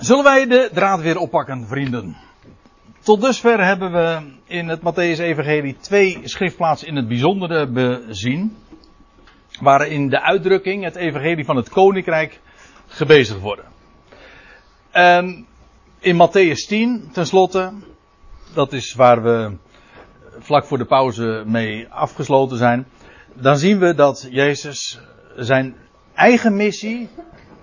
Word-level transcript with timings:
Zullen 0.00 0.24
wij 0.24 0.46
de 0.46 0.70
draad 0.72 1.00
weer 1.00 1.18
oppakken, 1.18 1.66
vrienden? 1.66 2.16
Tot 3.02 3.20
dusver 3.20 3.64
hebben 3.64 3.92
we 3.92 4.20
in 4.46 4.68
het 4.68 4.80
Matthäus-evangelie 4.80 5.76
twee 5.80 6.20
schriftplaatsen 6.24 6.88
in 6.88 6.96
het 6.96 7.08
bijzondere 7.08 7.66
bezien. 7.66 8.56
Waarin 9.60 10.08
de 10.08 10.22
uitdrukking, 10.22 10.84
het 10.84 10.96
evangelie 10.96 11.44
van 11.44 11.56
het 11.56 11.68
koninkrijk, 11.68 12.40
gebezigd 12.86 13.40
worden. 13.40 13.64
En 14.90 15.46
in 15.98 16.28
Matthäus 16.28 16.66
10, 16.68 17.08
tenslotte, 17.12 17.72
dat 18.54 18.72
is 18.72 18.94
waar 18.94 19.22
we 19.22 19.56
vlak 20.38 20.64
voor 20.64 20.78
de 20.78 20.86
pauze 20.86 21.42
mee 21.46 21.88
afgesloten 21.88 22.56
zijn. 22.56 22.86
Dan 23.34 23.58
zien 23.58 23.78
we 23.78 23.94
dat 23.94 24.26
Jezus 24.30 25.00
zijn 25.36 25.76
eigen 26.14 26.56
missie 26.56 27.08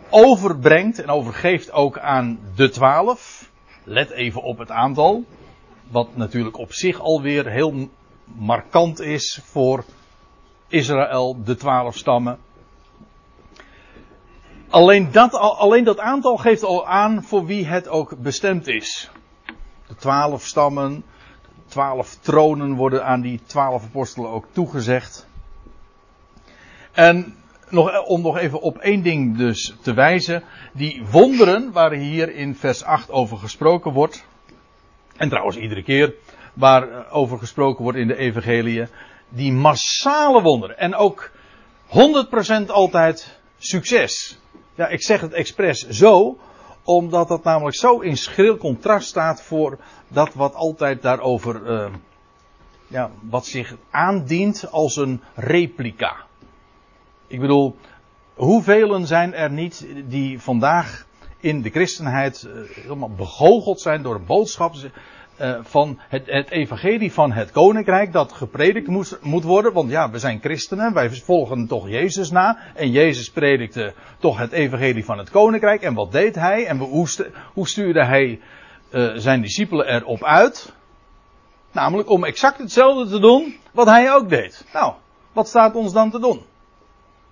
overbrengt 0.10 1.02
en 1.02 1.10
overgeeft 1.10 1.72
ook 1.72 2.00
aan 2.00 2.40
de 2.56 2.70
twaalf. 2.70 3.52
Let 3.84 4.10
even 4.10 4.42
op 4.42 4.58
het 4.58 4.72
aantal. 4.72 5.24
Wat 5.90 6.16
natuurlijk 6.16 6.58
op 6.58 6.74
zich 6.74 7.00
alweer 7.00 7.48
heel 7.50 7.90
markant 8.24 9.00
is 9.00 9.42
voor 9.44 9.84
Israël, 10.68 11.44
de 11.44 11.56
twaalf 11.56 11.98
stammen. 11.98 12.40
Alleen 14.70 15.12
dat, 15.12 15.34
alleen 15.34 15.84
dat 15.84 16.00
aantal 16.00 16.38
geeft 16.38 16.64
al 16.64 16.88
aan 16.88 17.24
voor 17.24 17.46
wie 17.46 17.66
het 17.66 17.88
ook 17.88 18.18
bestemd 18.18 18.68
is. 18.68 19.10
De 19.88 19.96
twaalf 19.96 20.46
stammen, 20.46 21.04
twaalf 21.68 22.16
tronen 22.16 22.76
worden 22.76 23.06
aan 23.06 23.22
die 23.22 23.42
twaalf 23.46 23.84
apostelen 23.84 24.30
ook 24.30 24.46
toegezegd. 24.52 25.28
En 26.92 27.36
nog, 27.70 28.06
om 28.06 28.22
nog 28.22 28.38
even 28.38 28.62
op 28.62 28.78
één 28.78 29.02
ding 29.02 29.38
dus 29.38 29.76
te 29.82 29.94
wijzen. 29.94 30.44
Die 30.74 31.04
wonderen 31.12 31.72
waar 31.72 31.92
hier 31.92 32.36
in 32.36 32.56
vers 32.56 32.84
8 32.84 33.12
over 33.12 33.38
gesproken 33.38 33.94
wordt. 33.94 34.26
En 35.18 35.30
trouwens 35.30 35.58
iedere 35.58 35.84
keer 35.84 36.14
waar 36.54 37.12
over 37.12 37.38
gesproken 37.38 37.84
wordt 37.84 37.98
in 37.98 38.08
de 38.08 38.18
evangelie. 38.18 38.88
Die 39.30 39.52
massale 39.52 40.42
wonderen. 40.42 40.78
En 40.78 40.96
ook 40.96 41.32
100% 41.88 42.66
altijd 42.68 43.40
succes. 43.58 44.40
Ja, 44.76 44.88
ik 44.88 45.04
zeg 45.04 45.22
het 45.22 45.34
expres 45.34 45.88
zo. 45.88 46.38
Omdat 46.84 47.28
dat 47.28 47.44
namelijk 47.44 47.76
zo 47.76 48.00
in 48.00 48.18
schril 48.18 48.58
contrast 48.58 49.08
staat 49.08 49.42
voor 49.42 49.80
dat 50.08 50.34
wat 50.34 50.56
altijd 50.56 51.02
daarover. 51.02 51.62
Uh, 51.66 51.94
ja, 52.88 53.12
wat 53.22 53.46
zich 53.46 53.76
aandient 53.92 54.72
als 54.72 54.96
een 54.96 55.22
replica. 55.36 56.27
Ik 57.28 57.40
bedoel, 57.40 57.76
hoeveel 58.34 59.06
zijn 59.06 59.34
er 59.34 59.52
niet 59.52 59.88
die 60.06 60.42
vandaag 60.42 61.06
in 61.40 61.62
de 61.62 61.70
christenheid 61.70 62.48
uh, 62.48 62.70
helemaal 62.70 63.12
begoocheld 63.18 63.82
zijn 63.82 64.02
door 64.02 64.16
een 64.16 64.26
boodschap 64.26 64.74
uh, 64.76 65.58
van 65.62 66.00
het, 66.10 66.26
het, 66.26 66.50
evangelie 66.50 67.14
van 67.14 67.32
het 67.32 67.52
koninkrijk 67.52 68.12
dat 68.12 68.32
gepredikt 68.32 68.88
moet 69.22 69.44
worden. 69.44 69.74
Want 69.74 69.90
ja, 69.90 70.10
we 70.10 70.20
zijn 70.20 70.40
christenen, 70.40 70.94
wij 70.94 71.10
volgen 71.10 71.68
toch 71.68 71.90
Jezus 71.90 72.32
na. 72.32 72.58
En 72.76 72.92
Jezus 72.92 73.32
predikte 73.32 73.94
toch 74.20 74.38
het 74.38 74.52
evangelie 74.52 75.06
van 75.06 75.18
het 75.18 75.30
koninkrijk. 75.30 75.82
En 75.82 75.94
wat 75.94 76.12
deed 76.12 76.36
hij? 76.36 76.66
En 76.66 76.78
hoe, 77.54 77.68
stuurde 77.68 78.06
hij 78.06 78.40
uh, 78.92 79.12
zijn 79.16 79.42
discipelen 79.42 79.88
erop 79.96 80.24
uit? 80.24 80.74
Namelijk 81.72 82.10
om 82.10 82.24
exact 82.24 82.58
hetzelfde 82.58 83.10
te 83.10 83.20
doen 83.20 83.58
wat 83.72 83.88
hij 83.88 84.14
ook 84.14 84.30
deed. 84.30 84.66
Nou, 84.74 84.94
wat 85.34 85.48
staat 85.48 85.76
ons 85.76 85.94
dan 85.94 86.12
te 86.12 86.20
doen? 86.20 86.42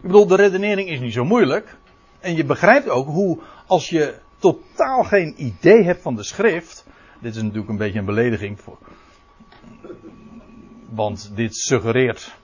Ik 0.05 0.11
bedoel, 0.11 0.27
de 0.27 0.35
redenering 0.35 0.89
is 0.89 0.99
niet 0.99 1.13
zo 1.13 1.25
moeilijk. 1.25 1.77
En 2.19 2.35
je 2.35 2.43
begrijpt 2.43 2.89
ook 2.89 3.07
hoe, 3.07 3.39
als 3.65 3.89
je 3.89 4.15
totaal 4.37 5.03
geen 5.03 5.33
idee 5.37 5.83
hebt 5.83 6.01
van 6.01 6.15
de 6.15 6.23
schrift. 6.23 6.85
Dit 7.19 7.35
is 7.35 7.41
natuurlijk 7.41 7.69
een 7.69 7.77
beetje 7.77 7.99
een 7.99 8.05
belediging. 8.05 8.59
Voor, 8.59 8.77
want 10.89 11.31
dit 11.35 11.55
suggereert 11.55 12.35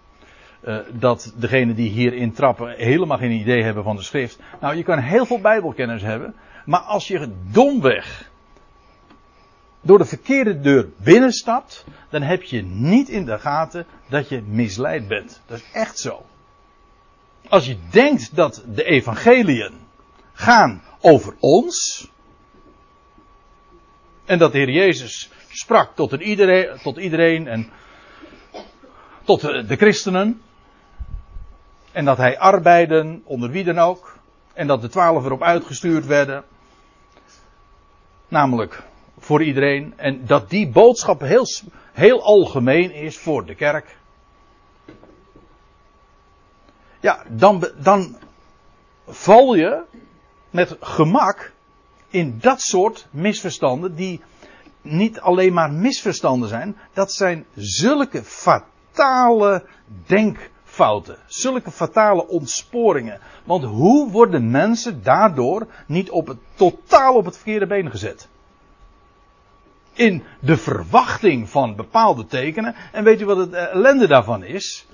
uh, 0.63 0.77
dat 0.91 1.33
degenen 1.35 1.75
die 1.75 1.89
hierin 1.89 2.33
trappen 2.33 2.75
helemaal 2.77 3.17
geen 3.17 3.31
idee 3.31 3.63
hebben 3.63 3.83
van 3.83 3.95
de 3.95 4.03
schrift. 4.03 4.39
Nou, 4.61 4.75
je 4.75 4.83
kan 4.83 4.99
heel 4.99 5.25
veel 5.25 5.41
Bijbelkennis 5.41 6.01
hebben. 6.01 6.35
Maar 6.65 6.81
als 6.81 7.07
je 7.07 7.31
domweg 7.51 8.29
door 9.81 9.97
de 9.97 10.05
verkeerde 10.05 10.59
deur 10.59 10.89
binnenstapt, 10.97 11.85
dan 12.09 12.21
heb 12.21 12.43
je 12.43 12.61
niet 12.63 13.09
in 13.09 13.25
de 13.25 13.39
gaten 13.39 13.85
dat 14.09 14.29
je 14.29 14.41
misleid 14.41 15.07
bent. 15.07 15.41
Dat 15.45 15.57
is 15.57 15.71
echt 15.73 15.99
zo. 15.99 16.25
Als 17.49 17.65
je 17.65 17.77
denkt 17.89 18.35
dat 18.35 18.63
de 18.67 18.83
evangeliën 18.83 19.73
gaan 20.33 20.83
over 21.01 21.35
ons. 21.39 22.07
En 24.25 24.37
dat 24.37 24.51
de 24.51 24.57
Heer 24.57 24.69
Jezus 24.69 25.29
sprak 25.49 25.95
tot 25.95 26.11
iedereen, 26.11 26.77
tot 26.81 26.97
iedereen 26.97 27.47
en 27.47 27.69
tot 29.23 29.41
de, 29.41 29.65
de 29.65 29.75
christenen. 29.75 30.41
En 31.91 32.05
dat 32.05 32.17
hij 32.17 32.39
arbeiden 32.39 33.21
onder 33.25 33.49
wie 33.49 33.63
dan 33.63 33.77
ook. 33.79 34.19
En 34.53 34.67
dat 34.67 34.81
de 34.81 34.89
twaalf 34.89 35.25
erop 35.25 35.43
uitgestuurd 35.43 36.05
werden. 36.05 36.43
Namelijk 38.27 38.83
voor 39.19 39.43
iedereen. 39.43 39.93
En 39.95 40.25
dat 40.25 40.49
die 40.49 40.69
boodschap 40.69 41.21
heel, 41.21 41.45
heel 41.93 42.23
algemeen 42.23 42.91
is 42.93 43.17
voor 43.17 43.45
de 43.45 43.55
kerk. 43.55 43.97
Ja, 47.01 47.23
dan, 47.29 47.67
dan 47.77 48.15
val 49.07 49.55
je 49.55 49.81
met 50.49 50.77
gemak 50.79 51.51
in 52.09 52.37
dat 52.39 52.61
soort 52.61 53.07
misverstanden 53.11 53.95
die 53.95 54.21
niet 54.81 55.19
alleen 55.19 55.53
maar 55.53 55.71
misverstanden 55.71 56.49
zijn, 56.49 56.77
dat 56.93 57.13
zijn 57.13 57.45
zulke 57.55 58.23
fatale 58.23 59.63
denkfouten, 60.05 61.17
zulke 61.25 61.71
fatale 61.71 62.27
ontsporingen. 62.27 63.19
Want 63.43 63.63
hoe 63.63 64.11
worden 64.11 64.51
mensen 64.51 65.03
daardoor 65.03 65.67
niet 65.87 66.09
op 66.09 66.27
het, 66.27 66.37
totaal 66.55 67.15
op 67.15 67.25
het 67.25 67.35
verkeerde 67.35 67.67
been 67.67 67.91
gezet? 67.91 68.27
In 69.93 70.23
de 70.39 70.57
verwachting 70.57 71.49
van 71.49 71.75
bepaalde 71.75 72.25
tekenen. 72.25 72.75
En 72.91 73.03
weet 73.03 73.21
u 73.21 73.25
wat 73.25 73.37
het 73.37 73.53
ellende 73.53 74.07
daarvan 74.07 74.43
is? 74.43 74.87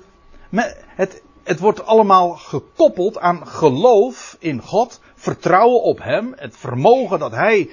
Het 0.85 1.21
het 1.47 1.59
wordt 1.59 1.85
allemaal 1.85 2.29
gekoppeld 2.29 3.19
aan 3.19 3.47
geloof 3.47 4.35
in 4.39 4.61
God, 4.61 5.01
vertrouwen 5.15 5.81
op 5.81 5.99
Hem, 5.99 6.33
het 6.35 6.57
vermogen 6.57 7.19
dat 7.19 7.31
Hij 7.31 7.69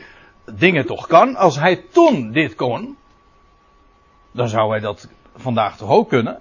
dingen 0.53 0.87
toch 0.87 1.07
kan. 1.07 1.37
Als 1.37 1.57
Hij 1.57 1.85
toen 1.93 2.33
dit 2.33 2.55
kon, 2.55 2.97
dan 4.31 4.49
zou 4.49 4.71
Hij 4.71 4.81
dat 4.81 5.09
vandaag 5.37 5.77
toch 5.77 5.91
ook 5.91 6.09
kunnen. 6.09 6.41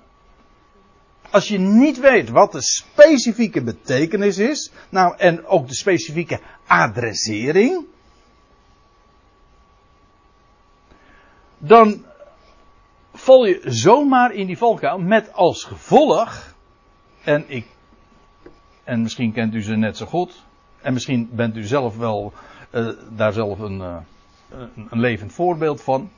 Als 1.29 1.47
je 1.47 1.57
niet 1.59 1.99
weet 1.99 2.29
wat 2.29 2.51
de 2.51 2.61
specifieke 2.61 3.63
betekenis 3.63 4.38
is, 4.38 4.71
nou 4.89 5.17
en 5.17 5.45
ook 5.45 5.67
de 5.67 5.75
specifieke 5.75 6.39
adressering, 6.67 7.85
dan 11.57 12.05
val 13.13 13.45
je 13.45 13.61
zomaar 13.63 14.33
in 14.33 14.47
die 14.47 14.57
valkuil 14.57 14.97
met 14.97 15.33
als 15.33 15.63
gevolg 15.63 16.53
en 17.23 17.44
ik, 17.47 17.67
en 18.84 19.01
misschien 19.01 19.31
kent 19.31 19.53
u 19.53 19.61
ze 19.61 19.75
net 19.75 19.97
zo 19.97 20.06
goed. 20.06 20.44
En 20.81 20.94
misschien 20.94 21.29
bent 21.31 21.56
u 21.56 21.63
zelf 21.63 21.97
wel 21.97 22.34
uh, 22.72 22.89
daar 23.09 23.34
zelf 23.34 23.59
een, 23.59 23.78
uh, 23.78 23.97
een 24.89 25.00
levend 25.00 25.33
voorbeeld 25.33 25.81
van. 25.81 26.12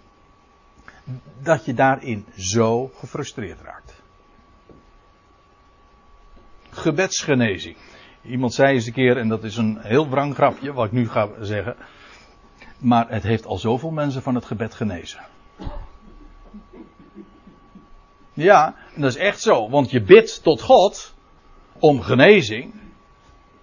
Dat 1.42 1.66
je 1.66 1.74
daarin 1.74 2.26
zo 2.38 2.92
gefrustreerd 2.96 3.62
raakt. 3.62 4.02
Gebedsgenezing. 6.70 7.78
Iemand 8.22 8.54
zei 8.54 8.74
eens 8.74 8.86
een 8.86 8.94
keer, 8.94 9.18
en 9.18 9.28
dat 9.28 9.44
is 9.44 9.58
een 9.58 9.78
heel 9.82 10.10
wrang 10.10 10.34
grapje, 10.34 10.74
wat 10.74 10.86
ik 10.86 10.92
nu 10.92 11.10
ga 11.10 11.30
zeggen. 11.42 11.76
Maar 12.78 13.10
het 13.10 13.24
heeft 13.24 13.46
al 13.46 13.58
zoveel 13.58 13.92
mensen 13.92 14.22
van 14.22 14.36
het 14.36 14.46
gebed 14.46 14.74
genezen. 14.74 15.20
Ja, 18.36 18.76
en 18.96 19.02
dat 19.02 19.10
is 19.10 19.18
echt 19.18 19.42
zo. 19.42 19.70
Want 19.70 19.92
je 19.92 20.02
bidt 20.02 20.44
tot 20.44 20.62
God 20.62 21.14
om 21.80 22.02
genezing. 22.02 22.74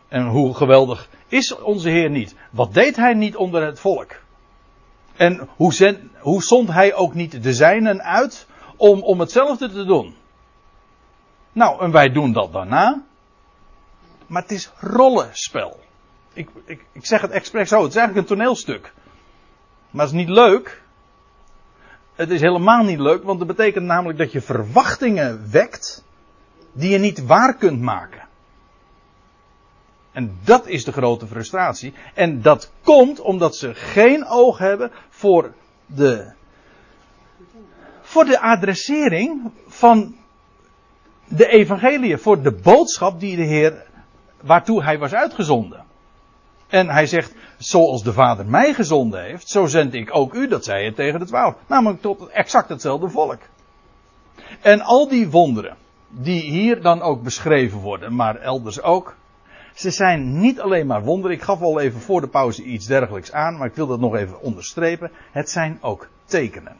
En 0.08 0.26
hoe 0.26 0.54
geweldig 0.54 1.08
is 1.28 1.54
onze 1.54 1.88
Heer 1.88 2.10
niet? 2.10 2.34
Wat 2.50 2.74
deed 2.74 2.96
hij 2.96 3.14
niet 3.14 3.36
onder 3.36 3.64
het 3.64 3.80
volk? 3.80 4.20
En 5.16 5.48
hoe, 5.56 5.72
zend, 5.72 5.98
hoe 6.19 6.42
zond 6.42 6.69
hij 6.69 6.94
ook 6.94 7.14
niet 7.14 7.42
de 7.42 7.52
zijnen 7.52 8.02
uit 8.02 8.46
om, 8.76 9.02
om 9.02 9.20
hetzelfde 9.20 9.70
te 9.70 9.84
doen? 9.84 10.16
Nou, 11.52 11.82
en 11.82 11.90
wij 11.90 12.10
doen 12.10 12.32
dat 12.32 12.52
daarna. 12.52 13.02
Maar 14.26 14.42
het 14.42 14.50
is 14.50 14.70
rollenspel. 14.80 15.80
Ik, 16.32 16.48
ik, 16.64 16.84
ik 16.92 17.06
zeg 17.06 17.20
het 17.20 17.30
expres 17.30 17.69
zo. 17.69 17.82
Het 17.82 17.90
is 17.90 17.96
eigenlijk 17.96 18.28
een 18.28 18.36
toneelstuk. 18.36 18.92
Maar 19.90 20.06
het 20.06 20.14
is 20.14 20.20
niet 20.20 20.28
leuk. 20.28 20.82
Het 22.14 22.31
is 22.31 22.41
helemaal 22.41 22.85
niet 22.85 22.99
leuk, 22.99 23.23
want 23.23 23.38
dat 23.38 23.49
betekent 23.49 23.85
namelijk 23.85 24.19
dat 24.19 24.32
je 24.32 24.41
verwachtingen 24.41 25.50
wekt 25.50 26.05
die 26.73 26.91
je 26.91 26.99
niet 26.99 27.26
waar 27.26 27.56
kunt 27.56 27.81
maken. 27.81 28.20
En 30.12 30.38
dat 30.44 30.67
is 30.67 30.85
de 30.85 30.93
grote 30.93 31.26
frustratie. 31.26 31.94
En 32.14 32.43
dat 32.43 32.73
komt 32.82 33.20
omdat 33.20 33.56
ze 33.56 33.75
geen 33.75 34.26
oog 34.26 34.59
hebben 34.59 34.93
voor 35.09 35.53
de, 35.87 36.32
voor 38.00 38.25
de 38.25 38.41
adressering 38.41 39.50
van 39.67 40.17
de 41.29 41.47
evangelie, 41.47 42.17
voor 42.17 42.43
de 42.43 42.53
boodschap 42.53 43.20
die 43.20 43.37
de 43.37 43.43
Heer, 43.43 43.87
waartoe 44.43 44.82
hij 44.82 44.99
was 44.99 45.15
uitgezonden. 45.15 45.85
En 46.72 46.88
hij 46.88 47.06
zegt, 47.06 47.34
zoals 47.58 48.02
de 48.02 48.12
Vader 48.12 48.46
mij 48.46 48.74
gezonden 48.74 49.22
heeft, 49.22 49.48
zo 49.48 49.66
zend 49.66 49.94
ik 49.94 50.16
ook 50.16 50.34
u, 50.34 50.48
dat 50.48 50.64
zei 50.64 50.82
hij 50.82 50.92
tegen 50.92 51.20
de 51.20 51.26
twaalf. 51.26 51.54
Namelijk 51.66 52.00
tot 52.00 52.28
exact 52.28 52.69
hetzelfde 52.69 53.08
volk. 53.08 53.38
En 54.60 54.80
al 54.80 55.08
die 55.08 55.30
wonderen, 55.30 55.76
die 56.08 56.40
hier 56.40 56.82
dan 56.82 57.02
ook 57.02 57.22
beschreven 57.22 57.78
worden, 57.78 58.14
maar 58.14 58.36
elders 58.36 58.82
ook, 58.82 59.16
ze 59.74 59.90
zijn 59.90 60.40
niet 60.40 60.60
alleen 60.60 60.86
maar 60.86 61.02
wonderen. 61.02 61.36
Ik 61.36 61.42
gaf 61.42 61.60
al 61.60 61.80
even 61.80 62.00
voor 62.00 62.20
de 62.20 62.28
pauze 62.28 62.62
iets 62.62 62.86
dergelijks 62.86 63.32
aan, 63.32 63.56
maar 63.56 63.66
ik 63.66 63.74
wil 63.74 63.86
dat 63.86 64.00
nog 64.00 64.16
even 64.16 64.40
onderstrepen. 64.40 65.10
Het 65.30 65.50
zijn 65.50 65.78
ook 65.80 66.08
tekenen. 66.24 66.76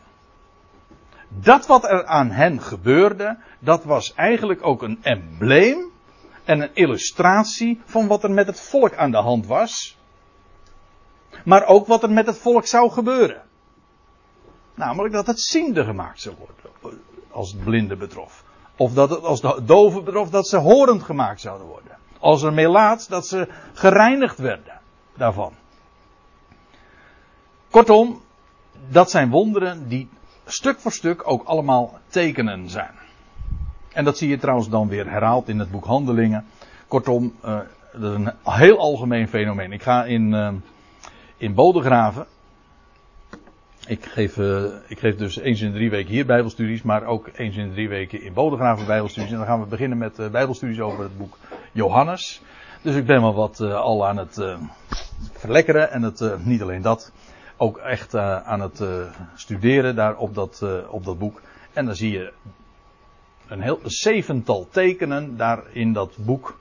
Dat 1.29 1.67
wat 1.67 1.85
er 1.85 2.07
aan 2.07 2.31
hen 2.31 2.61
gebeurde, 2.61 3.37
dat 3.59 3.85
was 3.85 4.15
eigenlijk 4.15 4.67
ook 4.67 4.83
een 4.83 4.99
embleem 5.03 5.92
en 6.45 6.61
een 6.61 6.75
illustratie 6.75 7.81
van 7.85 8.07
wat 8.07 8.25
er 8.25 8.31
met 8.31 8.47
het 8.47 8.61
volk 8.61 8.95
aan 8.95 9.11
de 9.11 9.17
hand 9.17 9.47
was. 9.47 9.99
Maar 11.45 11.67
ook 11.67 11.87
wat 11.87 12.03
er 12.03 12.11
met 12.11 12.27
het 12.27 12.39
volk 12.39 12.67
zou 12.67 12.91
gebeuren. 12.91 13.43
Namelijk 14.75 15.15
dat 15.15 15.27
het 15.27 15.41
ziende 15.41 15.85
gemaakt 15.85 16.21
zou 16.21 16.37
worden, 16.39 17.01
als 17.31 17.53
het 17.53 17.65
blinde 17.65 17.97
betrof. 17.97 18.45
Of 18.77 18.93
dat 18.93 19.11
het 19.11 19.23
als 19.23 19.41
de 19.41 19.63
doven 19.65 20.05
betrof, 20.05 20.31
dat 20.31 20.49
ze 20.49 20.57
horend 20.57 21.03
gemaakt 21.03 21.41
zouden 21.41 21.67
worden. 21.67 21.99
Als 22.19 22.43
er 22.43 22.53
melaat, 22.53 23.09
dat 23.09 23.27
ze 23.27 23.49
gereinigd 23.73 24.39
werden 24.39 24.81
daarvan. 25.17 25.53
Kortom, 27.71 28.23
dat 28.89 29.11
zijn 29.11 29.31
wonderen 29.31 29.89
die 29.89 30.09
stuk 30.47 30.81
voor 30.81 30.93
stuk 30.93 31.29
ook 31.29 31.45
allemaal 31.45 31.99
tekenen 32.09 32.69
zijn. 32.69 33.02
En 33.93 34.05
dat 34.05 34.19
zie 34.19 34.29
je 34.29 34.39
trouwens 34.39 34.69
dan 34.69 34.89
weer 34.89 35.11
herhaald 35.11 35.49
in 35.49 35.59
het 35.59 35.71
boek 35.71 35.85
Handelingen. 35.85 36.45
Kortom, 36.89 37.35
uh, 37.45 37.59
dat 37.93 38.13
is 38.13 38.19
een 38.19 38.33
heel 38.43 38.79
algemeen 38.79 39.29
fenomeen. 39.29 39.73
Ik 39.73 39.83
ga 39.83 40.05
in, 40.05 40.33
uh, 40.33 40.49
in 41.37 41.55
Bodegraven. 41.55 42.27
Ik 43.87 44.05
geef, 44.05 44.37
uh, 44.37 44.65
ik 44.87 44.99
geef 44.99 45.17
dus 45.17 45.39
eens 45.39 45.61
in 45.61 45.73
drie 45.73 45.91
weken 45.91 46.11
hier 46.11 46.27
Bijbelstudies, 46.27 46.83
maar 46.83 47.05
ook 47.05 47.31
eens 47.35 47.57
in 47.57 47.73
drie 47.73 47.89
weken 47.89 48.23
in 48.23 48.33
Bodegraven 48.33 48.87
Bijbelstudies. 48.87 49.31
En 49.31 49.37
dan 49.37 49.47
gaan 49.47 49.61
we 49.61 49.67
beginnen 49.67 49.99
met 49.99 50.31
Bijbelstudies 50.31 50.81
over 50.81 51.03
het 51.03 51.19
boek 51.19 51.39
Johannes. 51.73 52.43
Dus 52.83 52.95
ik 52.95 53.07
ben 53.07 53.21
wel 53.21 53.35
wat 53.35 53.61
al 53.61 54.07
aan 54.07 54.17
het 54.17 54.45
verlekkeren 55.33 55.91
en 55.91 56.03
het, 56.03 56.45
niet 56.45 56.63
alleen 56.63 56.83
dat, 56.83 57.13
ook 57.57 57.79
echt 57.79 58.17
aan 58.17 58.61
het 58.61 58.83
studeren 59.35 59.95
daar 59.95 60.17
op 60.17 60.35
dat, 60.35 60.65
op 60.89 61.05
dat 61.05 61.19
boek. 61.19 61.41
En 61.73 61.87
dan 61.87 61.95
zie 61.95 62.11
je 62.11 62.33
een 63.53 63.63
heel 63.63 63.81
zevental 63.85 64.69
tekenen 64.71 65.37
daar 65.37 65.63
in 65.73 65.93
dat 65.93 66.17
boek 66.17 66.59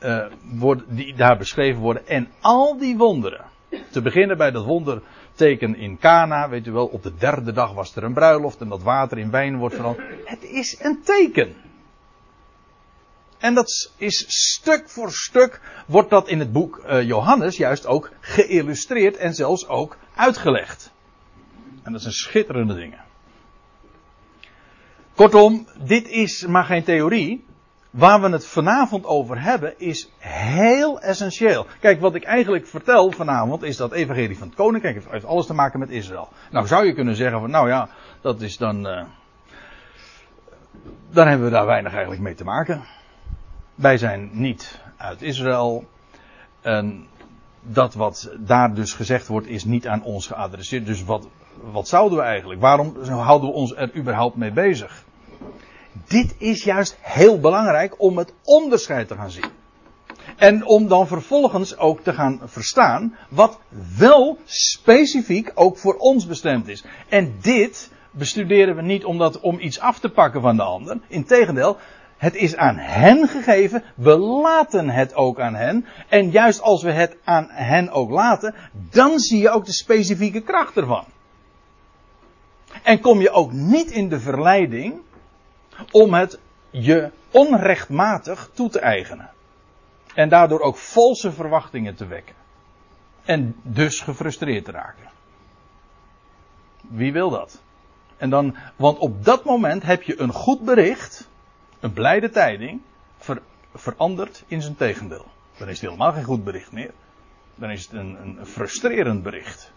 uh, 0.00 0.26
worden, 0.42 0.84
die 0.88 1.14
daar 1.14 1.38
beschreven 1.38 1.80
worden. 1.80 2.06
En 2.06 2.28
al 2.40 2.78
die 2.78 2.96
wonderen. 2.96 3.44
Te 3.90 4.02
beginnen 4.02 4.36
bij 4.36 4.50
dat 4.50 4.64
wonderteken 4.64 5.76
in 5.76 5.98
Cana, 5.98 6.48
weet 6.48 6.66
u 6.66 6.72
wel, 6.72 6.86
op 6.86 7.02
de 7.02 7.14
derde 7.14 7.52
dag 7.52 7.72
was 7.72 7.96
er 7.96 8.02
een 8.02 8.14
bruiloft 8.14 8.60
en 8.60 8.68
dat 8.68 8.82
water 8.82 9.18
in 9.18 9.30
wijn 9.30 9.56
wordt 9.56 9.74
veranderd. 9.74 10.08
Het 10.24 10.42
is 10.42 10.78
een 10.80 11.02
teken. 11.02 11.54
En 13.38 13.54
dat 13.54 13.92
is 13.96 14.24
stuk 14.28 14.88
voor 14.88 15.12
stuk 15.12 15.60
wordt 15.86 16.10
dat 16.10 16.28
in 16.28 16.38
het 16.38 16.52
boek 16.52 16.82
uh, 16.86 17.02
Johannes 17.02 17.56
juist 17.56 17.86
ook 17.86 18.10
geïllustreerd 18.20 19.16
en 19.16 19.34
zelfs 19.34 19.68
ook 19.68 19.96
uitgelegd. 20.14 20.92
En 21.82 21.92
dat 21.92 22.00
zijn 22.00 22.14
schitterende 22.14 22.74
dingen. 22.74 23.10
Kortom, 25.14 25.66
dit 25.84 26.08
is 26.08 26.46
maar 26.46 26.64
geen 26.64 26.84
theorie. 26.84 27.44
Waar 27.90 28.20
we 28.20 28.28
het 28.28 28.46
vanavond 28.46 29.04
over 29.04 29.42
hebben 29.42 29.78
is 29.78 30.10
heel 30.18 31.00
essentieel. 31.00 31.66
Kijk, 31.80 32.00
wat 32.00 32.14
ik 32.14 32.24
eigenlijk 32.24 32.66
vertel 32.66 33.10
vanavond 33.10 33.62
is 33.62 33.76
dat 33.76 33.92
evangelie 33.92 34.38
van 34.38 34.46
het 34.46 34.56
koninkrijk 34.56 35.04
heeft 35.10 35.24
alles 35.24 35.46
te 35.46 35.54
maken 35.54 35.78
met 35.78 35.90
Israël. 35.90 36.28
Nou 36.50 36.66
zou 36.66 36.86
je 36.86 36.94
kunnen 36.94 37.16
zeggen 37.16 37.40
van, 37.40 37.50
nou 37.50 37.68
ja, 37.68 37.88
dat 38.20 38.40
is 38.40 38.56
dan, 38.56 38.86
uh, 38.86 39.04
dan 41.10 41.26
hebben 41.26 41.46
we 41.46 41.52
daar 41.52 41.66
weinig 41.66 41.92
eigenlijk 41.92 42.22
mee 42.22 42.34
te 42.34 42.44
maken. 42.44 42.82
Wij 43.74 43.96
zijn 43.96 44.30
niet 44.32 44.80
uit 44.96 45.22
Israël. 45.22 45.84
En 46.60 47.06
dat 47.62 47.94
wat 47.94 48.30
daar 48.38 48.74
dus 48.74 48.92
gezegd 48.92 49.26
wordt 49.26 49.46
is 49.46 49.64
niet 49.64 49.88
aan 49.88 50.02
ons 50.02 50.26
geadresseerd. 50.26 50.86
Dus 50.86 51.04
wat, 51.04 51.28
wat 51.60 51.88
zouden 51.88 52.18
we 52.18 52.24
eigenlijk? 52.24 52.60
Waarom 52.60 52.96
houden 53.08 53.48
we 53.48 53.54
ons 53.54 53.74
er 53.74 53.96
überhaupt 53.96 54.36
mee 54.36 54.52
bezig? 54.52 55.04
Dit 56.06 56.34
is 56.38 56.64
juist 56.64 56.98
heel 57.00 57.40
belangrijk 57.40 57.94
om 57.98 58.18
het 58.18 58.32
onderscheid 58.44 59.08
te 59.08 59.14
gaan 59.14 59.30
zien. 59.30 59.50
En 60.36 60.66
om 60.66 60.88
dan 60.88 61.06
vervolgens 61.06 61.76
ook 61.76 62.00
te 62.00 62.12
gaan 62.12 62.40
verstaan 62.44 63.16
wat 63.28 63.58
wel 63.98 64.38
specifiek 64.44 65.50
ook 65.54 65.78
voor 65.78 65.94
ons 65.96 66.26
bestemd 66.26 66.68
is. 66.68 66.84
En 67.08 67.34
dit 67.40 67.90
bestuderen 68.10 68.76
we 68.76 68.82
niet 68.82 69.04
omdat, 69.04 69.40
om 69.40 69.58
iets 69.58 69.80
af 69.80 69.98
te 69.98 70.08
pakken 70.08 70.40
van 70.40 70.56
de 70.56 70.62
ander. 70.62 71.00
Integendeel, 71.08 71.76
het 72.16 72.34
is 72.34 72.56
aan 72.56 72.76
hen 72.76 73.28
gegeven. 73.28 73.82
We 73.94 74.16
laten 74.16 74.88
het 74.88 75.14
ook 75.14 75.40
aan 75.40 75.54
hen. 75.54 75.86
En 76.08 76.30
juist 76.30 76.60
als 76.60 76.82
we 76.82 76.92
het 76.92 77.16
aan 77.24 77.46
hen 77.50 77.90
ook 77.90 78.10
laten, 78.10 78.54
dan 78.90 79.18
zie 79.18 79.40
je 79.40 79.50
ook 79.50 79.64
de 79.64 79.72
specifieke 79.72 80.40
kracht 80.40 80.76
ervan. 80.76 81.04
En 82.82 83.00
kom 83.00 83.20
je 83.20 83.30
ook 83.30 83.52
niet 83.52 83.90
in 83.90 84.08
de 84.08 84.20
verleiding 84.20 85.00
om 85.90 86.14
het 86.14 86.38
je 86.70 87.10
onrechtmatig 87.30 88.50
toe 88.52 88.68
te 88.68 88.80
eigenen. 88.80 89.30
En 90.14 90.28
daardoor 90.28 90.60
ook 90.60 90.76
valse 90.76 91.32
verwachtingen 91.32 91.94
te 91.94 92.06
wekken. 92.06 92.34
En 93.24 93.56
dus 93.62 94.00
gefrustreerd 94.00 94.64
te 94.64 94.70
raken. 94.70 95.10
Wie 96.80 97.12
wil 97.12 97.30
dat? 97.30 97.62
En 98.16 98.30
dan, 98.30 98.56
want 98.76 98.98
op 98.98 99.24
dat 99.24 99.44
moment 99.44 99.82
heb 99.82 100.02
je 100.02 100.20
een 100.20 100.32
goed 100.32 100.60
bericht, 100.60 101.28
een 101.80 101.92
blijde 101.92 102.30
tijding, 102.30 102.80
ver, 103.16 103.42
veranderd 103.74 104.44
in 104.46 104.62
zijn 104.62 104.76
tegendeel. 104.76 105.26
Dan 105.58 105.68
is 105.68 105.80
het 105.80 105.90
helemaal 105.90 106.12
geen 106.12 106.24
goed 106.24 106.44
bericht 106.44 106.72
meer. 106.72 106.90
Dan 107.54 107.70
is 107.70 107.82
het 107.82 107.92
een, 107.92 108.16
een 108.22 108.46
frustrerend 108.46 109.22
bericht. 109.22 109.72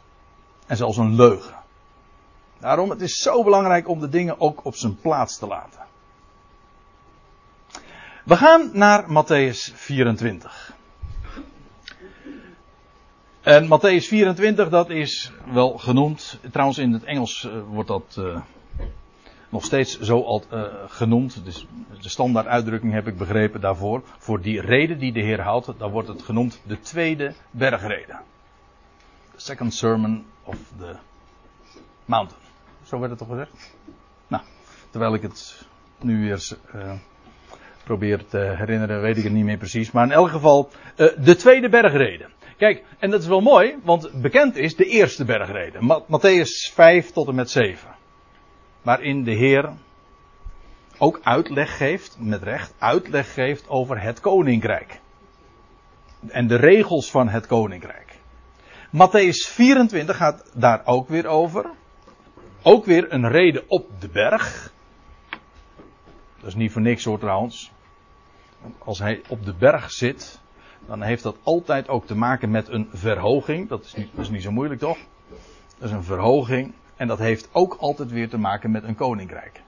En 0.67 0.77
zelfs 0.77 0.97
een 0.97 1.15
leugen. 1.15 1.63
Daarom, 2.59 2.89
het 2.89 3.01
is 3.01 3.17
zo 3.17 3.43
belangrijk 3.43 3.87
om 3.87 3.99
de 3.99 4.09
dingen 4.09 4.39
ook 4.39 4.65
op 4.65 4.75
zijn 4.75 4.99
plaats 4.99 5.37
te 5.37 5.47
laten. 5.47 5.83
We 8.23 8.37
gaan 8.37 8.69
naar 8.73 9.03
Matthäus 9.03 9.73
24. 9.73 10.73
En 13.41 13.65
Matthäus 13.65 14.07
24, 14.07 14.69
dat 14.69 14.89
is 14.89 15.31
wel 15.51 15.77
genoemd. 15.77 16.39
Trouwens, 16.51 16.77
in 16.77 16.93
het 16.93 17.03
Engels 17.03 17.43
uh, 17.43 17.53
wordt 17.67 17.87
dat 17.87 18.15
uh, 18.19 18.41
nog 19.49 19.63
steeds 19.63 19.99
zo 19.99 20.41
uh, 20.51 20.63
genoemd. 20.87 21.43
Dus 21.43 21.67
de 22.01 22.09
standaard 22.09 22.47
uitdrukking 22.47 22.93
heb 22.93 23.07
ik 23.07 23.17
begrepen 23.17 23.61
daarvoor. 23.61 24.01
Voor 24.17 24.41
die 24.41 24.61
reden 24.61 24.99
die 24.99 25.13
de 25.13 25.21
Heer 25.21 25.41
houdt, 25.41 25.69
dan 25.77 25.91
wordt 25.91 26.07
het 26.07 26.21
genoemd 26.21 26.61
de 26.63 26.79
tweede 26.79 27.33
bergreden. 27.51 28.19
The 29.35 29.41
second 29.41 29.73
sermon 29.73 30.25
of 30.43 30.57
the 30.77 30.95
mountain. 32.05 32.44
Zo 32.85 32.99
werd 32.99 33.09
het 33.09 33.19
toch 33.19 33.29
gezegd? 33.29 33.75
Nou, 34.27 34.43
terwijl 34.89 35.13
ik 35.13 35.21
het 35.21 35.65
nu 36.01 36.27
weer 36.27 36.57
probeer 37.83 38.25
te 38.25 38.37
herinneren, 38.37 39.01
weet 39.01 39.17
ik 39.17 39.23
het 39.23 39.33
niet 39.33 39.45
meer 39.45 39.57
precies. 39.57 39.91
Maar 39.91 40.03
in 40.03 40.11
elk 40.11 40.29
geval, 40.29 40.69
uh, 40.97 41.07
de 41.17 41.35
tweede 41.35 41.69
bergreden. 41.69 42.29
Kijk, 42.57 42.83
en 42.99 43.09
dat 43.09 43.21
is 43.21 43.27
wel 43.27 43.41
mooi, 43.41 43.75
want 43.83 44.21
bekend 44.21 44.55
is 44.55 44.75
de 44.75 44.85
eerste 44.85 45.25
bergreden. 45.25 46.03
Matthäus 46.03 46.73
5 46.73 47.11
tot 47.11 47.27
en 47.27 47.35
met 47.35 47.49
7. 47.49 47.95
Waarin 48.81 49.23
de 49.23 49.33
Heer 49.33 49.73
ook 50.97 51.19
uitleg 51.23 51.77
geeft, 51.77 52.17
met 52.19 52.43
recht, 52.43 52.73
uitleg 52.77 53.33
geeft 53.33 53.69
over 53.69 54.01
het 54.01 54.19
koninkrijk. 54.19 54.99
En 56.27 56.47
de 56.47 56.55
regels 56.55 57.11
van 57.11 57.29
het 57.29 57.47
koninkrijk. 57.47 58.17
Matthäus 58.87 59.51
24 59.51 60.17
gaat 60.17 60.51
daar 60.53 60.81
ook 60.85 61.09
weer 61.09 61.27
over. 61.27 61.65
Ook 62.67 62.85
weer 62.85 63.13
een 63.13 63.29
reden 63.29 63.63
op 63.67 64.01
de 64.01 64.09
berg. 64.09 64.73
Dat 66.39 66.47
is 66.47 66.55
niet 66.55 66.71
voor 66.71 66.81
niks 66.81 67.03
hoor 67.03 67.19
trouwens 67.19 67.71
als 68.77 68.99
hij 68.99 69.21
op 69.27 69.45
de 69.45 69.53
berg 69.53 69.91
zit, 69.91 70.39
dan 70.87 71.01
heeft 71.01 71.23
dat 71.23 71.37
altijd 71.43 71.87
ook 71.87 72.05
te 72.05 72.15
maken 72.15 72.51
met 72.51 72.67
een 72.67 72.87
verhoging. 72.93 73.69
Dat 73.69 73.83
is 73.83 73.93
niet, 73.93 74.09
dat 74.15 74.25
is 74.25 74.29
niet 74.29 74.41
zo 74.41 74.51
moeilijk 74.51 74.79
toch? 74.79 74.97
Dat 75.77 75.89
is 75.89 75.91
een 75.91 76.03
verhoging. 76.03 76.73
En 76.95 77.07
dat 77.07 77.19
heeft 77.19 77.49
ook 77.51 77.73
altijd 77.79 78.11
weer 78.11 78.29
te 78.29 78.37
maken 78.37 78.71
met 78.71 78.83
een 78.83 78.95
koninkrijk. 78.95 79.61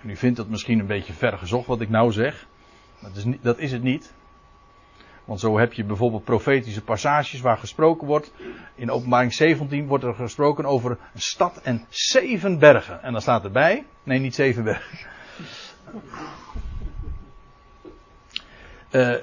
En 0.00 0.10
u 0.10 0.16
vindt 0.16 0.36
dat 0.36 0.48
misschien 0.48 0.78
een 0.78 0.86
beetje 0.86 1.12
ver 1.12 1.38
gezocht 1.38 1.66
wat 1.66 1.80
ik 1.80 1.88
nou 1.88 2.12
zeg. 2.12 2.46
Dat 3.00 3.16
is, 3.16 3.24
niet, 3.24 3.42
dat 3.42 3.58
is 3.58 3.72
het 3.72 3.82
niet. 3.82 4.12
Want 5.24 5.40
zo 5.40 5.58
heb 5.58 5.72
je 5.72 5.84
bijvoorbeeld 5.84 6.24
profetische 6.24 6.82
passages 6.82 7.40
waar 7.40 7.58
gesproken 7.58 8.06
wordt. 8.06 8.32
In 8.74 8.90
openbaring 8.90 9.34
17 9.34 9.86
wordt 9.86 10.04
er 10.04 10.14
gesproken 10.14 10.64
over 10.64 10.90
een 10.90 11.20
stad 11.20 11.60
en 11.62 11.86
zeven 11.88 12.58
bergen. 12.58 13.02
En 13.02 13.12
dan 13.12 13.20
staat 13.20 13.44
erbij, 13.44 13.84
nee 14.02 14.18
niet 14.18 14.34
zeven 14.34 14.64
bergen. 14.64 14.98
Uh, 18.90 19.16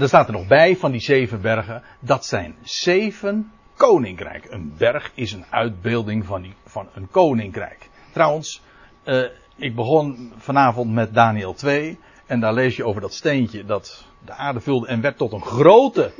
er 0.00 0.08
staat 0.08 0.26
er 0.26 0.32
nog 0.32 0.46
bij 0.46 0.76
van 0.76 0.90
die 0.90 1.00
zeven 1.00 1.40
bergen. 1.40 1.82
Dat 2.00 2.26
zijn 2.26 2.56
zeven 2.62 3.52
koninkrijken. 3.76 4.54
Een 4.54 4.74
berg 4.78 5.12
is 5.14 5.32
een 5.32 5.44
uitbeelding 5.50 6.26
van, 6.26 6.42
die, 6.42 6.54
van 6.64 6.88
een 6.94 7.08
koninkrijk. 7.10 7.88
Trouwens, 8.12 8.62
uh, 9.04 9.24
ik 9.56 9.74
begon 9.74 10.32
vanavond 10.36 10.92
met 10.92 11.14
Daniel 11.14 11.54
2. 11.54 11.98
En 12.30 12.40
daar 12.40 12.54
lees 12.54 12.76
je 12.76 12.84
over 12.84 13.00
dat 13.00 13.14
steentje 13.14 13.64
dat 13.64 14.04
de 14.24 14.32
aarde 14.32 14.60
vulde 14.60 14.86
en 14.86 15.00
werd 15.00 15.16
tot 15.16 15.32
een 15.32 15.42
grote 15.42 16.12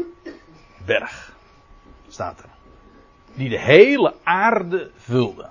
berg. 0.86 1.36
Staat 2.08 2.38
er. 2.38 2.48
Die 3.34 3.48
de 3.48 3.58
hele 3.58 4.14
aarde 4.22 4.90
vulde. 4.96 5.48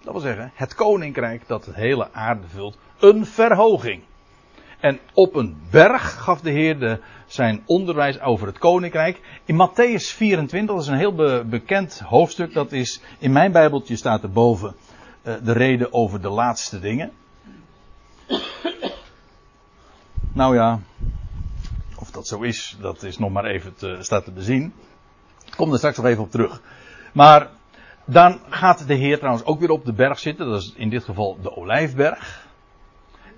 Dat 0.00 0.12
wil 0.12 0.20
zeggen, 0.20 0.52
het 0.54 0.74
koninkrijk 0.74 1.46
dat 1.46 1.64
de 1.64 1.72
hele 1.74 2.12
aarde 2.12 2.48
vult. 2.48 2.78
Een 2.98 3.26
verhoging. 3.26 4.02
En 4.80 4.98
op 5.12 5.34
een 5.34 5.56
berg 5.70 6.22
gaf 6.22 6.40
de 6.40 6.50
Heer 6.50 6.78
de, 6.78 7.00
zijn 7.26 7.62
onderwijs 7.66 8.20
over 8.20 8.46
het 8.46 8.58
koninkrijk. 8.58 9.20
In 9.44 9.68
Matthäus 9.68 10.16
24, 10.16 10.74
dat 10.74 10.84
is 10.84 10.90
een 10.90 10.96
heel 10.96 11.44
bekend 11.44 12.00
hoofdstuk. 12.00 12.52
Dat 12.52 12.72
is, 12.72 13.00
in 13.18 13.32
mijn 13.32 13.52
Bijbeltje 13.52 13.96
staat 13.96 14.22
erboven 14.22 14.74
uh, 15.22 15.34
de 15.44 15.52
reden 15.52 15.92
over 15.92 16.20
de 16.20 16.30
laatste 16.30 16.80
dingen. 16.80 17.12
Nou 20.34 20.54
ja, 20.54 20.80
of 21.96 22.10
dat 22.10 22.26
zo 22.26 22.40
is, 22.40 22.76
dat 22.80 23.02
is 23.02 23.18
nog 23.18 23.30
maar 23.30 23.44
even 23.44 23.74
te, 23.74 23.96
staat 24.00 24.24
te 24.24 24.30
bezien. 24.30 24.72
Ik 25.46 25.52
kom 25.56 25.72
er 25.72 25.78
straks 25.78 25.96
nog 25.96 26.06
even 26.06 26.22
op 26.22 26.30
terug. 26.30 26.60
Maar 27.12 27.50
dan 28.04 28.40
gaat 28.48 28.86
de 28.86 28.94
Heer 28.94 29.16
trouwens 29.16 29.44
ook 29.44 29.60
weer 29.60 29.70
op 29.70 29.84
de 29.84 29.92
berg 29.92 30.18
zitten. 30.18 30.46
Dat 30.46 30.62
is 30.62 30.72
in 30.76 30.90
dit 30.90 31.04
geval 31.04 31.38
de 31.42 31.56
Olijfberg. 31.56 32.46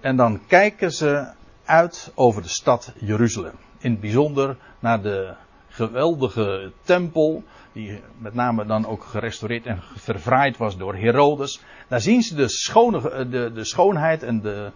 En 0.00 0.16
dan 0.16 0.46
kijken 0.46 0.90
ze 0.90 1.32
uit 1.64 2.12
over 2.14 2.42
de 2.42 2.48
stad 2.48 2.92
Jeruzalem. 2.98 3.54
In 3.78 3.90
het 3.90 4.00
bijzonder 4.00 4.56
naar 4.78 5.02
de 5.02 5.34
geweldige 5.68 6.72
tempel. 6.82 7.44
Die 7.72 8.00
met 8.18 8.34
name 8.34 8.66
dan 8.66 8.86
ook 8.86 9.04
gerestaureerd 9.04 9.66
en 9.66 9.82
verfraaid 9.96 10.56
was 10.56 10.76
door 10.76 10.94
Herodes. 10.94 11.60
Daar 11.88 12.00
zien 12.00 12.22
ze 12.22 12.34
de, 12.34 13.50
de 13.54 13.64
schoonheid 13.64 14.22
en 14.22 14.40
de 14.40 14.72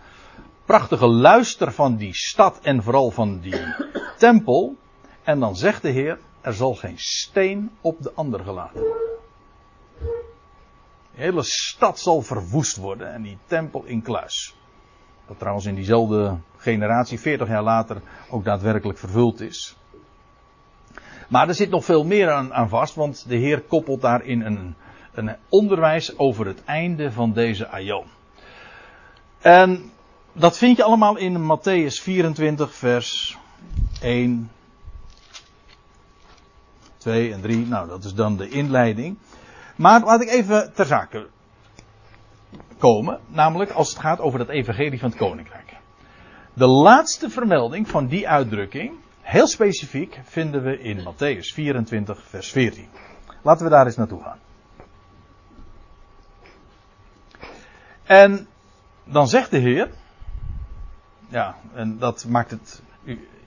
prachtige 0.68 1.06
luister 1.06 1.72
van 1.72 1.96
die 1.96 2.14
stad 2.14 2.58
en 2.62 2.82
vooral 2.82 3.10
van 3.10 3.40
die 3.40 3.60
tempel. 4.18 4.76
En 5.22 5.40
dan 5.40 5.56
zegt 5.56 5.82
de 5.82 5.88
Heer, 5.88 6.18
er 6.40 6.54
zal 6.54 6.74
geen 6.74 6.98
steen 6.98 7.70
op 7.80 8.02
de 8.02 8.12
ander 8.14 8.40
gelaten 8.40 8.80
worden. 8.80 9.08
De 11.14 11.22
hele 11.22 11.42
stad 11.42 11.98
zal 11.98 12.22
verwoest 12.22 12.76
worden 12.76 13.12
en 13.12 13.22
die 13.22 13.38
tempel 13.46 13.84
in 13.84 14.02
kluis. 14.02 14.56
Dat 15.26 15.38
trouwens 15.38 15.66
in 15.66 15.74
diezelfde 15.74 16.38
generatie, 16.56 17.20
40 17.20 17.48
jaar 17.48 17.62
later, 17.62 18.02
ook 18.30 18.44
daadwerkelijk 18.44 18.98
vervuld 18.98 19.40
is. 19.40 19.76
Maar 21.28 21.48
er 21.48 21.54
zit 21.54 21.70
nog 21.70 21.84
veel 21.84 22.04
meer 22.04 22.30
aan, 22.30 22.54
aan 22.54 22.68
vast, 22.68 22.94
want 22.94 23.28
de 23.28 23.36
Heer 23.36 23.60
koppelt 23.60 24.00
daarin 24.00 24.40
een, 24.40 24.74
een 25.12 25.36
onderwijs 25.48 26.18
over 26.18 26.46
het 26.46 26.64
einde 26.64 27.12
van 27.12 27.32
deze 27.32 27.68
aion. 27.68 28.06
En 29.38 29.92
dat 30.32 30.58
vind 30.58 30.76
je 30.76 30.82
allemaal 30.82 31.16
in 31.16 31.42
Matthäus 31.42 32.02
24, 32.02 32.74
vers 32.74 33.38
1, 34.00 34.50
2 36.96 37.32
en 37.32 37.40
3. 37.40 37.66
Nou, 37.66 37.88
dat 37.88 38.04
is 38.04 38.14
dan 38.14 38.36
de 38.36 38.48
inleiding. 38.48 39.18
Maar 39.76 40.00
laat 40.00 40.20
ik 40.20 40.28
even 40.28 40.72
ter 40.74 40.86
zake 40.86 41.28
komen. 42.78 43.20
Namelijk 43.26 43.70
als 43.70 43.88
het 43.88 43.98
gaat 43.98 44.20
over 44.20 44.38
het 44.38 44.48
evangelie 44.48 44.98
van 44.98 45.08
het 45.08 45.18
koninkrijk. 45.18 45.76
De 46.52 46.66
laatste 46.66 47.30
vermelding 47.30 47.88
van 47.88 48.06
die 48.06 48.28
uitdrukking, 48.28 48.92
heel 49.20 49.46
specifiek, 49.46 50.20
vinden 50.24 50.62
we 50.62 50.78
in 50.78 50.98
Matthäus 50.98 51.54
24, 51.54 52.22
vers 52.28 52.50
14. 52.50 52.88
Laten 53.42 53.64
we 53.64 53.70
daar 53.70 53.86
eens 53.86 53.96
naartoe 53.96 54.22
gaan. 54.22 54.38
En 58.04 58.48
dan 59.04 59.28
zegt 59.28 59.50
de 59.50 59.58
Heer, 59.58 59.90
ja, 61.28 61.56
en 61.74 61.98
dat 61.98 62.24
maakt 62.28 62.50
het. 62.50 62.82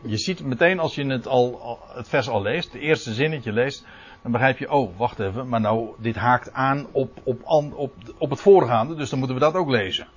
Je 0.01 0.17
ziet 0.17 0.43
meteen 0.43 0.79
als 0.79 0.95
je 0.95 1.05
het, 1.05 1.27
al, 1.27 1.79
het 1.93 2.07
vers 2.07 2.29
al 2.29 2.41
leest, 2.41 2.73
het 2.73 2.81
eerste 2.81 3.13
zinnetje 3.13 3.51
leest, 3.51 3.85
dan 4.21 4.31
begrijp 4.31 4.57
je, 4.57 4.71
oh, 4.71 4.97
wacht 4.97 5.19
even, 5.19 5.47
maar 5.47 5.61
nou, 5.61 5.89
dit 5.97 6.15
haakt 6.15 6.53
aan 6.53 6.87
op, 6.91 7.19
op, 7.23 7.41
op, 7.75 7.93
op 8.17 8.29
het 8.29 8.41
voorgaande, 8.41 8.95
dus 8.95 9.09
dan 9.09 9.19
moeten 9.19 9.37
we 9.37 9.43
dat 9.43 9.53
ook 9.53 9.69
lezen. 9.69 10.07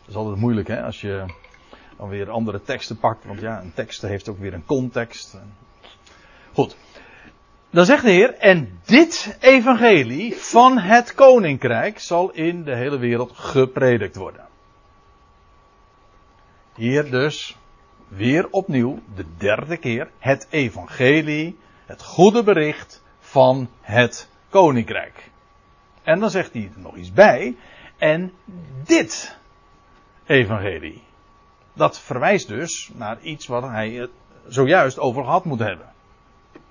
Dat 0.00 0.08
is 0.08 0.14
altijd 0.14 0.36
moeilijk, 0.36 0.68
hè, 0.68 0.82
als 0.82 1.00
je 1.00 1.24
dan 1.96 2.08
weer 2.08 2.30
andere 2.30 2.62
teksten 2.62 2.98
pakt, 2.98 3.24
want 3.24 3.40
ja, 3.40 3.60
een 3.60 3.74
tekst 3.74 4.02
heeft 4.02 4.28
ook 4.28 4.38
weer 4.38 4.54
een 4.54 4.64
context. 4.64 5.40
Goed. 6.52 6.76
Dan 7.70 7.84
zegt 7.84 8.04
de 8.04 8.10
Heer, 8.10 8.34
en 8.34 8.80
dit 8.84 9.36
evangelie 9.40 10.36
van 10.36 10.78
het 10.78 11.14
koninkrijk 11.14 11.98
zal 11.98 12.30
in 12.30 12.64
de 12.64 12.76
hele 12.76 12.98
wereld 12.98 13.32
gepredikt 13.34 14.16
worden. 14.16 14.50
Hier 16.74 17.10
dus 17.10 17.56
weer 18.08 18.48
opnieuw 18.50 18.98
de 19.14 19.24
derde 19.36 19.76
keer 19.76 20.10
het 20.18 20.46
evangelie, 20.50 21.58
het 21.86 22.02
goede 22.02 22.42
bericht 22.42 23.02
van 23.18 23.70
het 23.80 24.28
koninkrijk. 24.48 25.30
En 26.02 26.20
dan 26.20 26.30
zegt 26.30 26.52
hij 26.52 26.70
er 26.74 26.80
nog 26.80 26.96
iets 26.96 27.12
bij. 27.12 27.56
En 27.98 28.32
dit 28.84 29.38
evangelie. 30.26 31.02
Dat 31.72 32.00
verwijst 32.00 32.48
dus 32.48 32.90
naar 32.94 33.20
iets 33.20 33.46
wat 33.46 33.62
hij 33.62 33.90
het 33.90 34.10
zojuist 34.46 34.98
over 34.98 35.24
gehad 35.24 35.44
moet 35.44 35.58
hebben. 35.58 35.92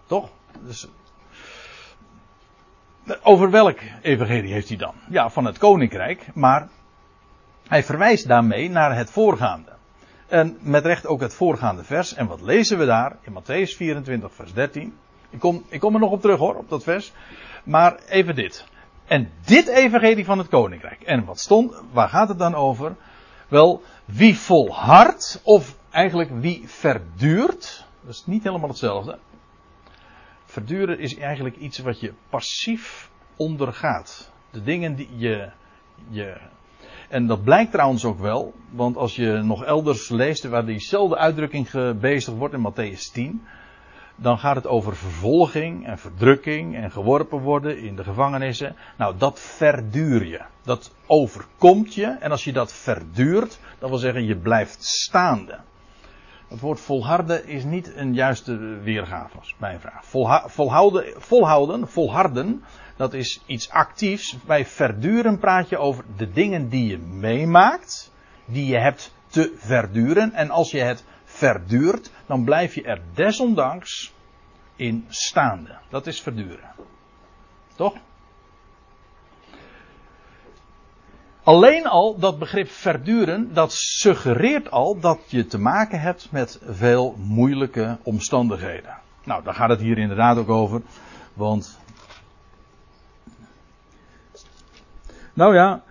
Toch? 0.05 0.29
Dus, 0.61 0.87
over 3.21 3.51
welk 3.51 3.79
evangelie 4.01 4.53
heeft 4.53 4.67
hij 4.67 4.77
dan? 4.77 4.95
Ja, 5.09 5.29
van 5.29 5.45
het 5.45 5.57
koninkrijk, 5.57 6.35
maar 6.35 6.69
hij 7.67 7.83
verwijst 7.83 8.27
daarmee 8.27 8.69
naar 8.69 8.95
het 8.95 9.11
voorgaande. 9.11 9.71
En 10.31 10.57
met 10.61 10.85
recht 10.85 11.07
ook 11.07 11.21
het 11.21 11.33
voorgaande 11.33 11.83
vers. 11.83 12.13
En 12.13 12.27
wat 12.27 12.41
lezen 12.41 12.77
we 12.77 12.85
daar? 12.85 13.17
In 13.21 13.33
Matthäus 13.33 13.75
24, 13.75 14.33
vers 14.33 14.53
13. 14.53 14.97
Ik 15.29 15.39
kom, 15.39 15.63
ik 15.67 15.79
kom 15.79 15.93
er 15.93 15.99
nog 15.99 16.11
op 16.11 16.21
terug 16.21 16.37
hoor, 16.37 16.55
op 16.55 16.69
dat 16.69 16.83
vers. 16.83 17.11
Maar 17.63 17.99
even 18.09 18.35
dit. 18.35 18.65
En 19.05 19.31
dit 19.45 19.67
evangelie 19.67 20.25
van 20.25 20.37
het 20.37 20.47
koninkrijk. 20.47 21.01
En 21.01 21.25
wat 21.25 21.39
stond, 21.39 21.81
waar 21.91 22.09
gaat 22.09 22.27
het 22.27 22.39
dan 22.39 22.55
over? 22.55 22.95
Wel, 23.47 23.83
wie 24.05 24.37
volhardt, 24.37 25.41
of 25.43 25.77
eigenlijk 25.89 26.29
wie 26.33 26.63
verduurt. 26.67 27.85
Dat 28.01 28.13
is 28.13 28.25
niet 28.25 28.43
helemaal 28.43 28.69
hetzelfde. 28.69 29.19
Verduren 30.45 30.99
is 30.99 31.17
eigenlijk 31.17 31.55
iets 31.55 31.79
wat 31.79 31.99
je 31.99 32.13
passief 32.29 33.09
ondergaat. 33.35 34.31
De 34.51 34.63
dingen 34.63 34.95
die 34.95 35.09
je, 35.17 35.51
je 36.09 36.37
en 37.11 37.27
dat 37.27 37.43
blijkt 37.43 37.71
trouwens 37.71 38.05
ook 38.05 38.19
wel, 38.19 38.53
want 38.69 38.97
als 38.97 39.15
je 39.15 39.31
nog 39.31 39.63
elders 39.63 40.09
leest 40.09 40.43
waar 40.43 40.65
diezelfde 40.65 41.17
uitdrukking 41.17 41.69
gebezigd 41.69 42.37
wordt 42.37 42.53
in 42.53 42.71
Matthäus 42.71 43.11
10, 43.13 43.41
dan 44.15 44.37
gaat 44.37 44.55
het 44.55 44.67
over 44.67 44.95
vervolging 44.95 45.87
en 45.87 45.97
verdrukking 45.97 46.75
en 46.75 46.91
geworpen 46.91 47.39
worden 47.39 47.77
in 47.77 47.95
de 47.95 48.03
gevangenissen. 48.03 48.75
Nou, 48.97 49.17
dat 49.17 49.39
verduur 49.39 50.25
je. 50.25 50.41
Dat 50.63 50.95
overkomt 51.05 51.93
je. 51.93 52.05
En 52.05 52.31
als 52.31 52.43
je 52.43 52.53
dat 52.53 52.73
verduurt, 52.73 53.59
dat 53.79 53.89
wil 53.89 53.97
zeggen 53.97 54.25
je 54.25 54.37
blijft 54.37 54.83
staande. 54.83 55.59
Het 56.51 56.59
woord 56.59 56.79
volharden 56.79 57.47
is 57.47 57.63
niet 57.63 57.95
een 57.95 58.13
juiste 58.13 58.57
weergave, 58.57 59.37
mijn 59.57 59.79
vraag. 59.79 60.05
volhouden, 60.51 61.21
volhouden, 61.21 61.87
volharden, 61.87 62.63
dat 62.95 63.13
is 63.13 63.41
iets 63.45 63.69
actiefs. 63.69 64.37
Bij 64.45 64.65
verduren 64.65 65.39
praat 65.39 65.69
je 65.69 65.77
over 65.77 66.03
de 66.17 66.31
dingen 66.31 66.69
die 66.69 66.87
je 66.87 66.97
meemaakt, 66.97 68.11
die 68.45 68.65
je 68.65 68.77
hebt 68.77 69.13
te 69.27 69.53
verduren. 69.57 70.33
En 70.33 70.49
als 70.49 70.71
je 70.71 70.79
het 70.79 71.03
verduurt, 71.23 72.11
dan 72.25 72.43
blijf 72.43 72.75
je 72.75 72.83
er 72.83 73.01
desondanks 73.13 74.13
in 74.75 75.05
staande. 75.09 75.77
Dat 75.89 76.07
is 76.07 76.21
verduren. 76.21 76.71
Toch? 77.75 77.95
Alleen 81.43 81.87
al 81.87 82.19
dat 82.19 82.39
begrip 82.39 82.69
verduren, 82.69 83.53
dat 83.53 83.71
suggereert 83.73 84.71
al 84.71 84.99
dat 84.99 85.19
je 85.27 85.45
te 85.45 85.57
maken 85.57 86.01
hebt 86.01 86.27
met 86.31 86.59
veel 86.65 87.15
moeilijke 87.17 87.97
omstandigheden. 88.03 88.97
Nou, 89.23 89.43
daar 89.43 89.53
gaat 89.53 89.69
het 89.69 89.79
hier 89.79 89.97
inderdaad 89.97 90.37
ook 90.37 90.49
over. 90.49 90.81
Want 91.33 91.79
Nou 95.33 95.55
ja, 95.55 95.83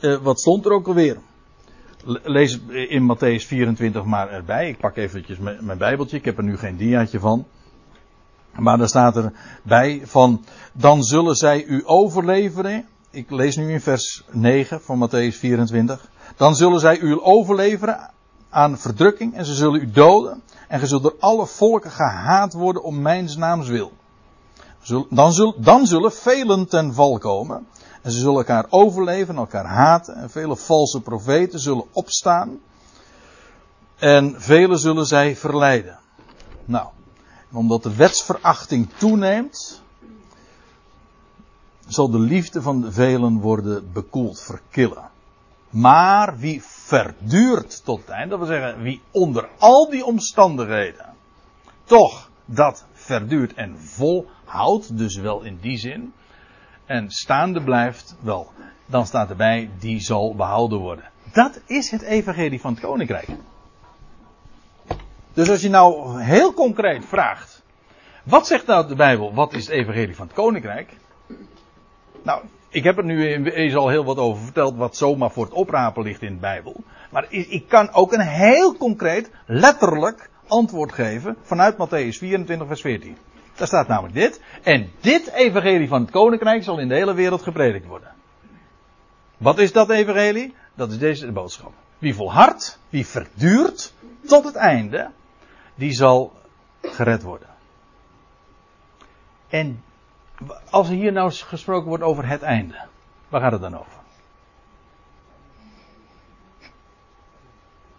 eh, 0.00 0.16
wat 0.16 0.40
stond 0.40 0.64
er 0.64 0.72
ook 0.72 0.86
alweer? 0.86 1.16
Lees 2.04 2.60
in 2.68 3.14
Matthäus 3.14 3.46
24 3.46 4.04
maar 4.04 4.30
erbij. 4.30 4.68
Ik 4.68 4.78
pak 4.78 4.96
eventjes 4.96 5.38
mijn 5.38 5.78
bijbeltje. 5.78 6.16
Ik 6.16 6.24
heb 6.24 6.38
er 6.38 6.44
nu 6.44 6.56
geen 6.56 6.76
diaatje 6.76 7.20
van. 7.20 7.46
Maar 8.58 8.78
daar 8.78 8.88
staat 8.88 9.16
er 9.16 9.32
bij 9.62 10.02
van, 10.04 10.44
dan 10.72 11.02
zullen 11.02 11.34
zij 11.34 11.64
u 11.64 11.82
overleveren. 11.84 12.86
Ik 13.14 13.30
lees 13.30 13.56
nu 13.56 13.72
in 13.72 13.80
vers 13.80 14.24
9 14.30 14.80
van 14.82 15.08
Matthäus 15.08 15.38
24. 15.38 16.10
Dan 16.36 16.56
zullen 16.56 16.80
zij 16.80 16.98
u 16.98 17.18
overleveren 17.22 18.10
aan 18.50 18.78
verdrukking 18.78 19.34
en 19.34 19.44
ze 19.44 19.54
zullen 19.54 19.80
u 19.80 19.90
doden. 19.90 20.42
En 20.68 20.80
ge 20.80 20.86
zult 20.86 21.02
door 21.02 21.16
alle 21.18 21.46
volken 21.46 21.90
gehaat 21.90 22.52
worden 22.52 22.82
om 22.82 23.02
mijn 23.02 23.30
naams 23.36 23.68
wil. 23.68 23.92
Dan, 25.10 25.32
zullen, 25.32 25.54
dan 25.56 25.86
zullen 25.86 26.12
velen 26.12 26.68
ten 26.68 26.94
val 26.94 27.18
komen. 27.18 27.66
En 28.02 28.10
ze 28.10 28.18
zullen 28.18 28.36
elkaar 28.36 28.66
overleven, 28.68 29.36
elkaar 29.36 29.66
haten. 29.66 30.14
En 30.14 30.30
vele 30.30 30.56
valse 30.56 31.00
profeten 31.00 31.58
zullen 31.58 31.84
opstaan. 31.92 32.58
En 33.96 34.34
velen 34.38 34.78
zullen 34.78 35.06
zij 35.06 35.36
verleiden. 35.36 35.98
Nou, 36.64 36.88
omdat 37.52 37.82
de 37.82 37.94
wetsverachting 37.94 38.90
toeneemt, 38.98 39.82
zal 41.94 42.10
de 42.10 42.18
liefde 42.18 42.62
van 42.62 42.92
velen 42.92 43.40
worden 43.40 43.92
bekoeld, 43.92 44.40
verkillen. 44.40 45.10
Maar 45.70 46.38
wie 46.38 46.62
verduurt 46.62 47.84
tot 47.84 48.00
het 48.00 48.08
einde, 48.08 48.28
dat 48.28 48.38
wil 48.38 48.56
zeggen, 48.56 48.82
wie 48.82 49.00
onder 49.10 49.48
al 49.58 49.90
die 49.90 50.04
omstandigheden 50.04 51.14
toch 51.84 52.30
dat 52.44 52.86
verduurt 52.92 53.54
en 53.54 53.78
volhoudt, 53.78 54.98
dus 54.98 55.16
wel 55.16 55.42
in 55.42 55.58
die 55.60 55.78
zin, 55.78 56.12
en 56.86 57.10
staande 57.10 57.62
blijft, 57.62 58.16
wel, 58.20 58.52
dan 58.86 59.06
staat 59.06 59.30
erbij, 59.30 59.70
die 59.78 60.00
zal 60.00 60.34
behouden 60.34 60.78
worden. 60.78 61.04
Dat 61.32 61.60
is 61.66 61.90
het 61.90 62.02
evangelie 62.02 62.60
van 62.60 62.72
het 62.72 62.82
koninkrijk. 62.82 63.28
Dus 65.32 65.50
als 65.50 65.60
je 65.60 65.68
nou 65.68 66.20
heel 66.20 66.52
concreet 66.52 67.04
vraagt, 67.04 67.62
wat 68.22 68.46
zegt 68.46 68.66
nou 68.66 68.88
de 68.88 68.94
Bijbel, 68.94 69.34
wat 69.34 69.52
is 69.52 69.66
het 69.66 69.74
evangelie 69.74 70.16
van 70.16 70.26
het 70.26 70.34
koninkrijk? 70.34 70.96
Nou, 72.24 72.42
ik 72.68 72.84
heb 72.84 72.98
er 72.98 73.04
nu 73.04 73.44
eens 73.50 73.74
al 73.74 73.88
heel 73.88 74.04
wat 74.04 74.16
over 74.16 74.42
verteld, 74.42 74.76
wat 74.76 74.96
zomaar 74.96 75.30
voor 75.30 75.44
het 75.44 75.52
oprapen 75.52 76.02
ligt 76.02 76.22
in 76.22 76.34
de 76.34 76.40
Bijbel. 76.40 76.76
Maar 77.10 77.26
ik 77.28 77.68
kan 77.68 77.92
ook 77.92 78.12
een 78.12 78.26
heel 78.26 78.76
concreet, 78.76 79.30
letterlijk 79.46 80.30
antwoord 80.46 80.92
geven 80.92 81.36
vanuit 81.42 81.74
Matthäus 81.74 82.18
24, 82.18 82.66
vers 82.66 82.80
14. 82.80 83.16
Daar 83.54 83.66
staat 83.66 83.88
namelijk 83.88 84.14
dit. 84.14 84.40
En 84.62 84.90
dit 85.00 85.32
evangelie 85.32 85.88
van 85.88 86.00
het 86.00 86.10
koninkrijk 86.10 86.62
zal 86.62 86.78
in 86.78 86.88
de 86.88 86.94
hele 86.94 87.14
wereld 87.14 87.42
gepredikt 87.42 87.86
worden. 87.86 88.12
Wat 89.36 89.58
is 89.58 89.72
dat 89.72 89.90
evangelie? 89.90 90.54
Dat 90.74 90.90
is 90.90 90.98
deze 90.98 91.26
de 91.26 91.32
boodschap. 91.32 91.72
Wie 91.98 92.14
volhardt, 92.14 92.78
wie 92.88 93.06
verduurt 93.06 93.92
tot 94.26 94.44
het 94.44 94.56
einde, 94.56 95.10
die 95.74 95.92
zal 95.92 96.32
gered 96.82 97.22
worden. 97.22 97.48
En 99.48 99.82
als 100.70 100.88
er 100.88 100.94
hier 100.94 101.12
nou 101.12 101.32
gesproken 101.32 101.88
wordt 101.88 102.04
over 102.04 102.28
het 102.28 102.42
einde, 102.42 102.84
waar 103.28 103.40
gaat 103.40 103.52
het 103.52 103.60
dan 103.60 103.78
over? 103.78 103.92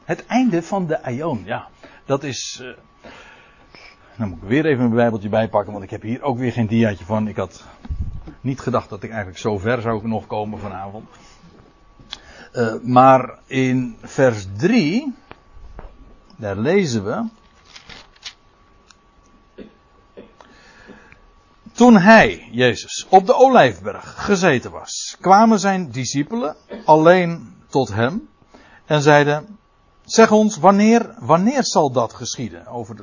Het 0.04 0.26
einde 0.26 0.64
van 0.64 0.88
de 0.88 1.04
Aion, 1.04 1.42
ja. 1.46 1.68
Dat 2.06 2.24
is. 2.24 2.60
Uh, 2.62 2.78
nou 4.16 4.30
moet 4.30 4.42
ik 4.42 4.48
weer 4.48 4.66
even 4.66 4.84
mijn 4.84 4.96
Bijbeltje 4.96 5.30
bijpakken, 5.30 5.72
want 5.72 5.84
ik 5.84 5.90
heb 5.90 6.02
hier 6.02 6.22
ook 6.22 6.38
weer 6.38 6.52
geen 6.52 6.68
diaatje 6.68 7.06
van. 7.06 7.28
Ik 7.28 7.36
had 7.36 7.66
niet 8.42 8.60
gedacht 8.60 8.90
dat 8.90 9.04
ik 9.04 9.10
eigenlijk 9.10 9.40
zo 9.40 9.58
ver 9.58 9.82
zou 9.82 10.08
nog 10.08 10.28
komen 10.28 10.60
vanavond. 10.60 11.10
Uh, 12.54 12.74
maar 12.82 13.40
in 13.46 13.98
vers 14.02 14.48
3, 14.58 15.14
daar 16.36 16.58
lezen 16.58 17.04
we. 17.04 17.28
Toen 21.76 21.98
hij, 21.98 22.48
Jezus, 22.52 23.06
op 23.10 23.26
de 23.26 23.36
olijfberg 23.36 24.26
gezeten 24.26 24.72
was, 24.72 25.18
kwamen 25.22 25.60
zijn 25.60 25.92
discipelen 25.92 26.56
alleen 26.86 27.54
tot 27.68 27.94
hem 27.94 28.30
en 28.86 29.02
zeiden: 29.02 29.58
Zeg 30.04 30.32
ons, 30.32 30.58
wanneer, 30.58 31.16
wanneer 31.20 31.64
zal 31.64 31.92
dat 31.92 32.14
geschieden? 32.14 32.68
Over, 32.68 32.96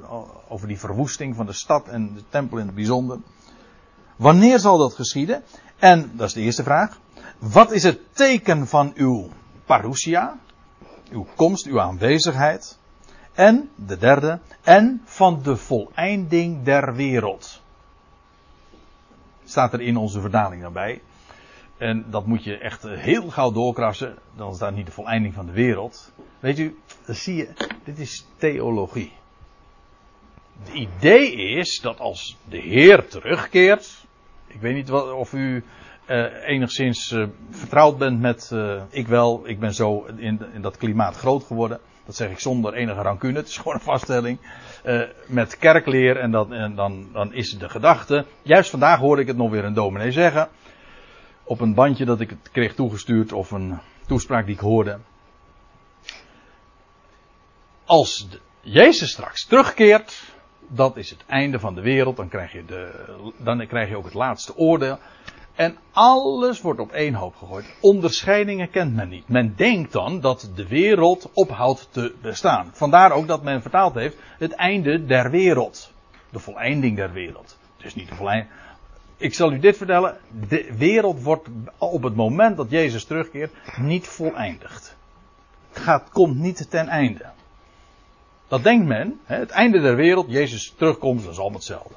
over 0.49 0.69
die 0.69 0.79
verwoesting 0.79 1.37
van 1.37 1.47
de 1.47 1.53
stad 1.53 1.89
en 1.89 2.15
de 2.15 2.23
tempel 2.29 2.59
in 2.59 2.67
het 2.67 2.75
bijzonder. 2.75 3.19
Wanneer 4.17 4.59
zal 4.59 4.79
dat 4.79 4.95
geschieden? 4.95 5.43
En, 5.79 6.11
dat 6.15 6.27
is 6.27 6.35
de 6.35 6.41
eerste 6.41 6.63
vraag. 6.63 6.99
Wat 7.39 7.73
is 7.73 7.83
het 7.83 7.99
teken 8.13 8.67
van 8.67 8.93
uw 8.95 9.29
parousia? 9.65 10.39
Uw 11.11 11.27
komst, 11.37 11.67
uw 11.67 11.81
aanwezigheid. 11.81 12.79
En, 13.33 13.71
de 13.75 13.99
derde, 13.99 14.41
en 14.63 15.03
van 15.05 15.43
de 15.43 15.57
voleinding 15.57 16.65
der 16.65 16.95
wereld. 16.95 17.62
Staat 19.53 19.73
er 19.73 19.81
in 19.81 19.97
onze 19.97 20.21
verdaling 20.21 20.63
daarbij. 20.63 21.03
En 21.77 22.05
dat 22.11 22.27
moet 22.27 22.45
je 22.45 22.59
echt 22.59 22.83
heel 22.83 23.29
gauw 23.29 23.51
doorkrassen. 23.53 24.19
Dan 24.37 24.55
staat 24.55 24.75
niet 24.75 24.87
de 24.87 24.93
voleinding 24.93 25.35
van 25.35 25.47
de 25.47 25.53
wereld. 25.53 26.13
Weet 26.41 26.59
u, 26.59 26.79
zie 27.07 27.37
je, 27.37 27.49
dit 27.85 27.99
is 27.99 28.27
theologie. 28.37 29.13
Het 30.63 30.75
idee 30.75 31.33
is 31.33 31.81
dat 31.81 32.01
als 32.01 32.37
de 32.49 32.59
Heer 32.59 33.09
terugkeert. 33.09 34.05
Ik 34.47 34.61
weet 34.61 34.75
niet 34.75 34.89
wat, 34.89 35.13
of 35.13 35.33
u 35.33 35.65
uh, 36.07 36.49
enigszins 36.49 37.11
uh, 37.11 37.27
vertrouwd 37.51 37.99
bent 37.99 38.21
met. 38.21 38.51
Uh, 38.53 38.83
ik 38.91 39.07
wel, 39.07 39.49
ik 39.49 39.61
ben 39.61 39.75
zo 39.75 40.05
in, 40.17 40.41
in, 40.53 40.63
dat 40.63 40.77
klimaat 40.77 41.17
groot 41.17 41.45
geworden. 41.45 41.81
Dat 42.07 42.17
zeg 42.17 42.31
ik 42.31 42.39
zonder 42.39 42.75
enige 42.75 43.03
rancune. 43.03 43.39
Het 43.39 43.49
is 43.49 43.57
gewoon 43.57 43.75
een 43.75 43.81
vaststelling. 43.81 44.39
met 45.27 45.59
kerkleer 45.59 46.17
en, 46.17 46.35
en 46.53 46.75
dan, 46.75 47.09
dan 47.13 47.33
is 47.33 47.59
de 47.59 47.69
gedachte. 47.69 48.25
Juist 48.43 48.71
vandaag 48.71 48.99
hoorde 48.99 49.23
ik 49.23 49.29
het 49.29 49.37
nog 49.37 49.51
weer 49.51 49.65
een 49.65 49.75
dominee 49.75 50.13
zeggen. 50.13 50.49
Op 51.45 51.61
een 51.61 51.75
bandje 51.75 52.05
dat 52.05 52.21
ik 52.21 52.31
het 52.31 52.51
kreeg 52.53 52.75
toegestuurd 52.75 53.33
of 53.33 53.51
een 53.51 53.79
toespraak 54.07 54.47
die 54.47 54.55
ik 54.55 54.61
hoorde 54.61 54.99
als 57.93 58.29
Jezus 58.61 59.11
straks 59.11 59.47
terugkeert, 59.47 60.23
dat 60.69 60.97
is 60.97 61.11
het 61.11 61.25
einde 61.27 61.59
van 61.59 61.75
de 61.75 61.81
wereld. 61.81 62.17
Dan 62.17 62.29
krijg 62.29 62.53
je, 62.53 62.65
de, 62.65 62.91
dan 63.37 63.67
krijg 63.67 63.89
je 63.89 63.97
ook 63.97 64.05
het 64.05 64.15
laatste 64.15 64.57
oordeel. 64.57 64.99
En 65.55 65.77
alles 65.93 66.61
wordt 66.61 66.81
op 66.81 66.93
één 66.93 67.15
hoop 67.15 67.37
gegooid. 67.37 67.75
Onderscheidingen 67.81 68.71
kent 68.71 68.95
men 68.95 69.09
niet. 69.09 69.29
Men 69.29 69.55
denkt 69.57 69.93
dan 69.93 70.21
dat 70.21 70.51
de 70.55 70.67
wereld 70.67 71.31
ophoudt 71.33 71.89
te 71.91 72.15
bestaan. 72.23 72.71
Vandaar 72.73 73.13
ook 73.13 73.27
dat 73.27 73.43
men 73.43 73.63
vertaald 73.63 73.95
heeft 73.95 74.17
het 74.39 74.53
einde 74.53 75.05
der 75.05 75.31
wereld. 75.31 75.93
De 76.31 76.39
voleinding 76.39 76.97
der 76.97 77.13
wereld. 77.13 77.59
Dus 77.77 77.95
niet 77.95 78.09
de 78.09 78.15
voleinding. 78.15 78.51
Ik 79.17 79.35
zal 79.35 79.53
u 79.53 79.59
dit 79.59 79.77
vertellen. 79.77 80.17
De 80.49 80.75
wereld 80.77 81.23
wordt 81.23 81.49
op 81.79 82.03
het 82.03 82.15
moment 82.17 82.57
dat 82.57 82.71
Jezus 82.71 83.05
terugkeert 83.05 83.53
niet 83.77 84.07
voleindigd. 84.07 84.97
Het 85.73 85.83
gaat, 85.83 86.11
komt 86.11 86.37
niet 86.37 86.71
ten 86.71 86.89
einde. 86.89 87.25
Dat 88.49 88.63
denkt 88.63 88.87
men, 88.87 89.21
het 89.25 89.51
einde 89.51 89.81
der 89.81 89.97
wereld, 89.97 90.31
Jezus 90.31 90.75
terugkomt, 90.77 91.23
dat 91.23 91.33
is 91.33 91.39
allemaal 91.39 91.59
hetzelfde. 91.59 91.95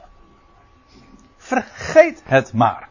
Vergeet 1.37 2.21
het 2.25 2.53
maar. 2.53 2.89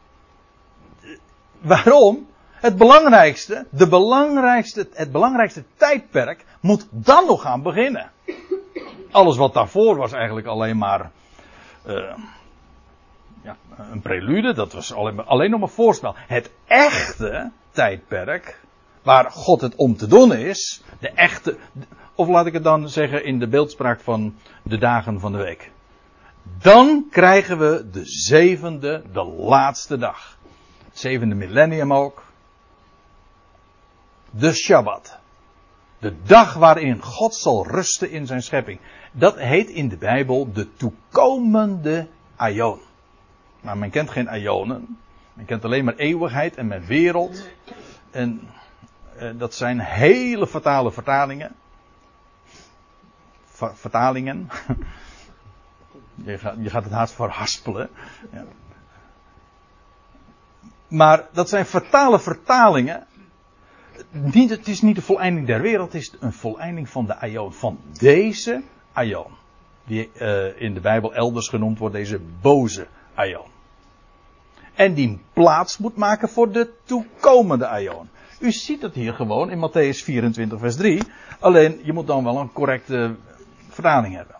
Waarom? 1.65 2.27
Het 2.51 2.77
belangrijkste, 2.77 3.67
de 3.71 3.89
belangrijkste, 3.89 4.89
het 4.93 5.13
belangrijkste 5.13 5.65
tijdperk 5.77 6.45
moet 6.61 6.87
dan 6.91 7.27
nog 7.27 7.43
gaan 7.43 7.63
beginnen. 7.63 8.11
Alles 9.11 9.37
wat 9.37 9.55
daarvoor 9.55 9.97
was 9.97 10.13
eigenlijk 10.13 10.47
alleen 10.47 10.79
maar 10.79 11.11
uh, 11.87 12.15
ja, 13.43 13.57
een 13.91 14.01
prelude, 14.01 14.55
dat 14.55 14.73
was 14.73 14.95
alleen, 14.95 15.27
alleen 15.27 15.51
nog 15.51 15.61
maar 15.61 15.69
voorspel. 15.69 16.15
Het 16.17 16.51
echte 16.67 17.51
tijdperk, 17.71 18.61
waar 19.03 19.31
God 19.31 19.61
het 19.61 19.75
om 19.75 19.97
te 19.97 20.07
doen 20.07 20.35
is, 20.35 20.83
de 21.01 21.11
echte, 21.11 21.57
of 22.15 22.29
laat 22.29 22.47
ik 22.47 22.53
het 22.53 22.65
dan 22.65 22.89
zeggen 22.89 23.25
in 23.25 23.39
de 23.39 23.49
beeldspraak 23.49 24.01
van 24.01 24.35
de 24.63 24.79
dagen 24.79 25.21
van 25.21 25.33
de 25.33 25.39
week. 25.39 25.71
Dan 26.59 27.07
krijgen 27.11 27.59
we 27.59 27.91
de 27.91 28.05
zevende, 28.05 29.03
de 29.13 29.25
laatste 29.25 29.99
dag. 29.99 30.39
Het 30.95 31.03
zevende 31.03 31.35
millennium 31.35 31.93
ook. 31.93 32.23
De 34.31 34.53
Shabbat. 34.53 35.19
De 35.99 36.23
dag 36.23 36.55
waarin 36.55 37.03
God 37.03 37.35
zal 37.35 37.67
rusten 37.67 38.11
in 38.11 38.27
zijn 38.27 38.43
schepping. 38.43 38.81
Dat 39.13 39.39
heet 39.39 39.69
in 39.69 39.89
de 39.89 39.97
Bijbel 39.97 40.53
de 40.53 40.75
toekomende 40.75 42.09
Aion. 42.37 42.81
Maar 43.61 43.79
men 43.79 43.91
kent 43.91 44.11
geen 44.11 44.29
Aionen. 44.29 44.99
Men 45.33 45.45
kent 45.45 45.65
alleen 45.65 45.85
maar 45.85 45.97
eeuwigheid 45.97 46.57
en 46.57 46.67
mijn 46.67 46.87
wereld. 46.87 47.49
En 48.11 48.41
eh, 49.17 49.31
dat 49.37 49.55
zijn 49.55 49.81
hele 49.81 50.47
fatale 50.47 50.93
vertalingen 50.93 51.57
vertalingen. 53.55 54.49
je, 56.25 56.39
gaat, 56.39 56.57
je 56.59 56.71
gaat 56.71 56.85
het 56.85 56.93
haast 56.93 57.15
verhaspelen. 57.15 57.91
Ja. 58.33 58.45
Maar 60.89 61.27
dat 61.33 61.49
zijn 61.49 61.65
fatale 61.65 62.21
vertalingen. 62.21 63.07
niet, 64.11 64.51
het 64.51 64.69
is 64.69 64.83
niet 64.83 64.97
de 64.97 65.03
voleinding 65.03 65.47
der 65.47 65.61
wereld, 65.61 65.93
het 65.93 66.03
is 66.03 66.13
een 66.21 66.33
voleinding 66.33 66.89
van 66.89 67.07
de 67.07 67.17
aion. 67.17 67.53
Van 67.53 67.79
deze 67.99 68.63
aion. 68.93 69.33
Die 69.85 70.11
uh, 70.21 70.61
in 70.61 70.75
de 70.75 70.81
Bijbel 70.81 71.15
elders 71.15 71.49
genoemd 71.49 71.79
wordt, 71.79 71.95
deze 71.95 72.21
boze 72.41 72.87
aion. 73.15 73.53
En 74.75 74.95
die 74.95 75.21
plaats 75.33 75.79
moet 75.79 75.97
maken 75.97 76.29
voor 76.29 76.53
de 76.53 76.71
toekomende 76.85 77.67
aion. 77.67 78.09
U 78.39 78.53
ziet 78.53 78.83
het 78.83 78.95
hier 78.95 79.13
gewoon 79.13 79.51
in 79.51 79.69
Matthäus 79.69 80.05
24, 80.05 80.59
vers 80.59 80.77
3. 80.77 81.03
Alleen 81.41 81.81
je 81.83 81.93
moet 81.93 82.07
dan 82.07 82.25
wel 82.25 82.39
een 82.39 82.53
correcte 82.53 83.15
vertaling 83.69 84.15
hebben. 84.15 84.37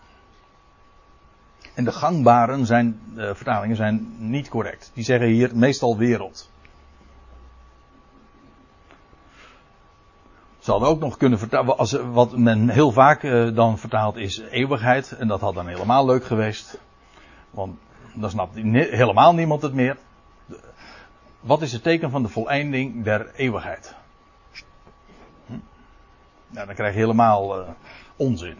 En 1.75 1.83
de 1.83 1.91
gangbare 1.91 2.65
zijn, 2.65 3.01
uh, 3.15 3.33
vertalingen 3.33 3.75
zijn 3.75 4.15
niet 4.17 4.49
correct. 4.49 4.91
Die 4.93 5.03
zeggen 5.03 5.27
hier 5.27 5.55
meestal 5.55 5.97
wereld. 5.97 6.49
Ze 10.59 10.71
hadden 10.71 10.89
ook 10.89 10.99
nog 10.99 11.17
kunnen 11.17 11.39
vertalen, 11.39 12.13
wat 12.13 12.37
men 12.37 12.69
heel 12.69 12.91
vaak 12.91 13.23
uh, 13.23 13.55
dan 13.55 13.77
vertaalt 13.77 14.15
is 14.15 14.39
eeuwigheid. 14.39 15.11
En 15.11 15.27
dat 15.27 15.41
had 15.41 15.53
dan 15.53 15.67
helemaal 15.67 16.05
leuk 16.05 16.25
geweest. 16.25 16.79
Want 17.51 17.77
dan 18.13 18.29
snapt 18.29 18.55
helemaal 18.55 19.33
niemand 19.33 19.61
het 19.61 19.73
meer. 19.73 19.97
Wat 21.39 21.61
is 21.61 21.71
het 21.71 21.83
teken 21.83 22.11
van 22.11 22.23
de 22.23 22.29
voleinding 22.29 23.03
der 23.03 23.31
eeuwigheid? 23.35 23.95
Hm? 25.45 25.53
Nou, 26.47 26.65
dan 26.65 26.75
krijg 26.75 26.93
je 26.93 26.99
helemaal 26.99 27.59
uh, 27.59 27.69
onzin. 28.15 28.57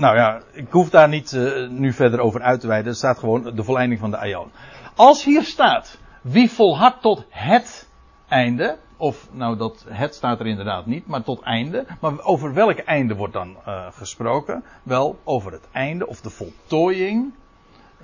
Nou 0.00 0.16
ja, 0.16 0.42
ik 0.52 0.70
hoef 0.70 0.90
daar 0.90 1.08
niet 1.08 1.32
uh, 1.32 1.68
nu 1.68 1.92
verder 1.92 2.20
over 2.20 2.42
uit 2.42 2.60
te 2.60 2.66
wijden. 2.66 2.90
Er 2.90 2.96
staat 2.96 3.18
gewoon 3.18 3.54
de 3.54 3.64
voleinding 3.64 4.00
van 4.00 4.10
de 4.10 4.16
aion. 4.16 4.50
Als 4.94 5.24
hier 5.24 5.42
staat, 5.42 5.98
wie 6.20 6.50
volhardt 6.50 7.02
tot 7.02 7.24
het 7.28 7.88
einde, 8.28 8.78
of 8.96 9.28
nou 9.32 9.56
dat 9.56 9.84
het 9.88 10.14
staat 10.14 10.40
er 10.40 10.46
inderdaad 10.46 10.86
niet, 10.86 11.06
maar 11.06 11.22
tot 11.22 11.42
einde. 11.42 11.86
Maar 12.00 12.22
over 12.22 12.54
welk 12.54 12.78
einde 12.78 13.14
wordt 13.14 13.32
dan 13.32 13.56
uh, 13.66 13.86
gesproken? 13.92 14.64
Wel 14.82 15.18
over 15.24 15.52
het 15.52 15.68
einde 15.72 16.06
of 16.06 16.20
de 16.20 16.30
voltooiing 16.30 17.34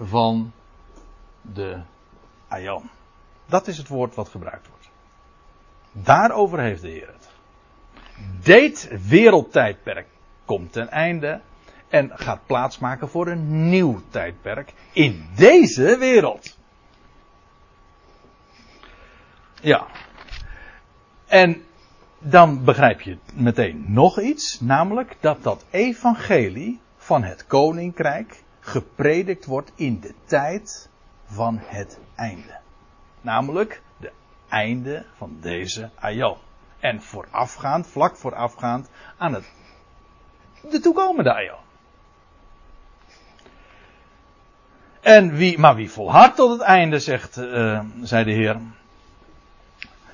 van 0.00 0.52
de 1.40 1.80
aion. 2.48 2.90
Dat 3.46 3.66
is 3.66 3.78
het 3.78 3.88
woord 3.88 4.14
wat 4.14 4.28
gebruikt 4.28 4.68
wordt. 4.68 4.90
Daarover 5.92 6.60
heeft 6.60 6.82
de 6.82 6.88
Heer 6.88 7.06
het. 7.12 7.28
Dit 8.42 8.90
wereldtijdperk 9.08 10.06
komt 10.44 10.72
ten 10.72 10.88
einde 10.90 11.40
en 11.88 12.10
gaat 12.14 12.46
plaatsmaken 12.46 13.08
voor 13.08 13.26
een 13.26 13.68
nieuw 13.68 14.00
tijdperk 14.08 14.72
in 14.92 15.28
deze 15.34 15.96
wereld. 15.98 16.56
Ja. 19.60 19.86
En 21.26 21.64
dan 22.18 22.64
begrijp 22.64 23.00
je 23.00 23.18
meteen 23.34 23.84
nog 23.88 24.20
iets, 24.20 24.60
namelijk 24.60 25.16
dat 25.20 25.42
dat 25.42 25.64
evangelie 25.70 26.80
van 26.96 27.22
het 27.22 27.46
koninkrijk 27.46 28.42
gepredikt 28.60 29.44
wordt 29.44 29.72
in 29.74 30.00
de 30.00 30.14
tijd 30.24 30.88
van 31.24 31.58
het 31.62 32.00
einde. 32.14 32.58
Namelijk 33.20 33.82
de 33.96 34.12
einde 34.48 35.06
van 35.16 35.36
deze 35.40 35.90
aion. 35.94 36.36
En 36.80 37.02
voorafgaand, 37.02 37.86
vlak 37.86 38.16
voorafgaand 38.16 38.88
aan 39.16 39.34
het, 39.34 39.52
de 40.70 40.80
toekomende 40.80 41.34
aion. 41.34 41.65
En 45.06 45.36
wie, 45.36 45.58
maar 45.58 45.74
wie 45.74 45.90
volhardt 45.90 46.36
tot 46.36 46.50
het 46.50 46.60
einde, 46.60 46.98
zegt, 46.98 47.36
uh, 47.36 47.80
zei 48.02 48.24
de 48.24 48.32
Heer. 48.32 48.56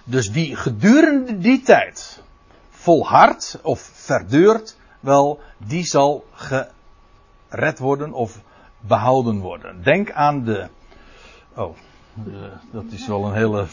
Dus 0.05 0.31
wie 0.31 0.57
gedurende 0.57 1.39
die 1.39 1.63
tijd 1.63 2.23
volhardt 2.71 3.59
of 3.63 3.81
verduurt, 3.81 4.77
wel, 5.01 5.41
die 5.57 5.85
zal 5.85 6.25
gered 6.35 7.79
worden 7.79 8.13
of 8.13 8.41
behouden 8.81 9.39
worden. 9.39 9.83
Denk 9.83 10.11
aan 10.11 10.45
de 10.45 10.69
Oh, 11.55 11.77
dat 12.71 12.85
is 12.91 13.07
wel 13.07 13.25
een 13.25 13.35
hele 13.35 13.67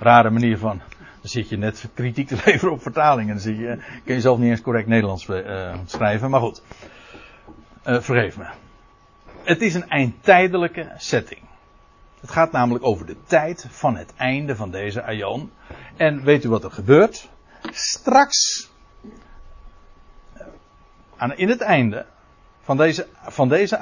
rare 0.00 0.30
manier 0.30 0.58
van. 0.58 0.78
Dan 0.98 1.30
zit 1.30 1.48
je 1.48 1.56
net 1.56 1.88
kritiek 1.94 2.28
te 2.28 2.36
leveren 2.44 2.72
op 2.72 2.82
vertalingen. 2.82 3.42
Dan 3.42 3.56
je, 3.56 3.78
kun 4.04 4.14
je 4.14 4.20
zelf 4.20 4.38
niet 4.38 4.50
eens 4.50 4.60
correct 4.60 4.86
Nederlands 4.86 5.28
uh, 5.28 5.74
schrijven. 5.84 6.30
Maar 6.30 6.40
goed, 6.40 6.62
uh, 7.86 8.00
vergeef 8.00 8.36
me. 8.36 8.46
Het 9.42 9.62
is 9.62 9.74
een 9.74 9.88
eindtijdelijke 9.88 10.92
setting. 10.96 11.40
Het 12.20 12.30
gaat 12.30 12.52
namelijk 12.52 12.84
over 12.84 13.06
de 13.06 13.16
tijd 13.26 13.66
van 13.68 13.96
het 13.96 14.12
einde 14.16 14.56
van 14.56 14.70
deze 14.70 15.02
aion. 15.02 15.52
En 15.96 16.24
weet 16.24 16.44
u 16.44 16.48
wat 16.48 16.64
er 16.64 16.70
gebeurt? 16.70 17.28
Straks, 17.70 18.70
aan, 21.16 21.36
in 21.36 21.48
het 21.48 21.60
einde 21.60 22.06
van 22.60 22.76
deze, 22.76 23.06
van 23.22 23.48
deze 23.48 23.78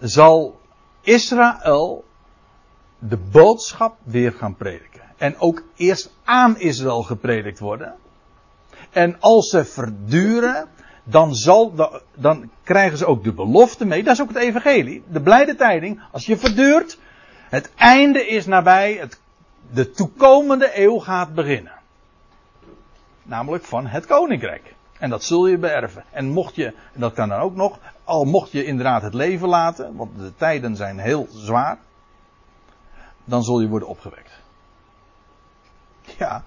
zal 0.00 0.60
Israël 1.00 2.04
de 2.98 3.16
boodschap 3.16 3.96
weer 4.02 4.32
gaan 4.32 4.56
prediken. 4.56 5.02
En 5.16 5.38
ook 5.38 5.62
eerst 5.76 6.12
aan 6.24 6.58
Israël 6.58 7.02
gepredikt 7.02 7.58
worden. 7.58 7.94
En 8.90 9.20
als 9.20 9.48
ze 9.48 9.64
verduren, 9.64 10.68
dan, 11.02 11.34
zal 11.34 11.74
dan 12.14 12.50
krijgen 12.62 12.98
ze 12.98 13.06
ook 13.06 13.24
de 13.24 13.32
belofte 13.32 13.84
mee. 13.84 14.02
Dat 14.02 14.14
is 14.14 14.22
ook 14.22 14.28
het 14.28 14.36
evangelie. 14.36 15.02
De 15.08 15.20
blijde 15.20 15.54
tijding. 15.54 16.02
Als 16.10 16.26
je 16.26 16.36
verduurt, 16.36 16.98
het 17.48 17.74
einde 17.74 18.26
is 18.26 18.46
nabij, 18.46 18.92
het, 18.94 19.20
de 19.70 19.90
toekomende 19.90 20.70
eeuw 20.80 20.98
gaat 20.98 21.34
beginnen. 21.34 21.72
Namelijk 23.22 23.64
van 23.64 23.86
het 23.86 24.06
koninkrijk. 24.06 24.74
En 24.98 25.10
dat 25.10 25.24
zul 25.24 25.46
je 25.46 25.58
beërven. 25.58 26.04
En 26.10 26.28
mocht 26.28 26.54
je, 26.54 26.66
en 26.66 27.00
dat 27.00 27.12
kan 27.12 27.28
dan 27.28 27.40
ook 27.40 27.54
nog, 27.54 27.78
al 28.04 28.24
mocht 28.24 28.52
je 28.52 28.64
inderdaad 28.64 29.02
het 29.02 29.14
leven 29.14 29.48
laten, 29.48 29.96
want 29.96 30.18
de 30.18 30.32
tijden 30.36 30.76
zijn 30.76 30.98
heel 30.98 31.28
zwaar, 31.30 31.78
dan 33.24 33.42
zul 33.42 33.60
je 33.60 33.68
worden 33.68 33.88
opgewekt. 33.88 34.30
Ja. 36.18 36.42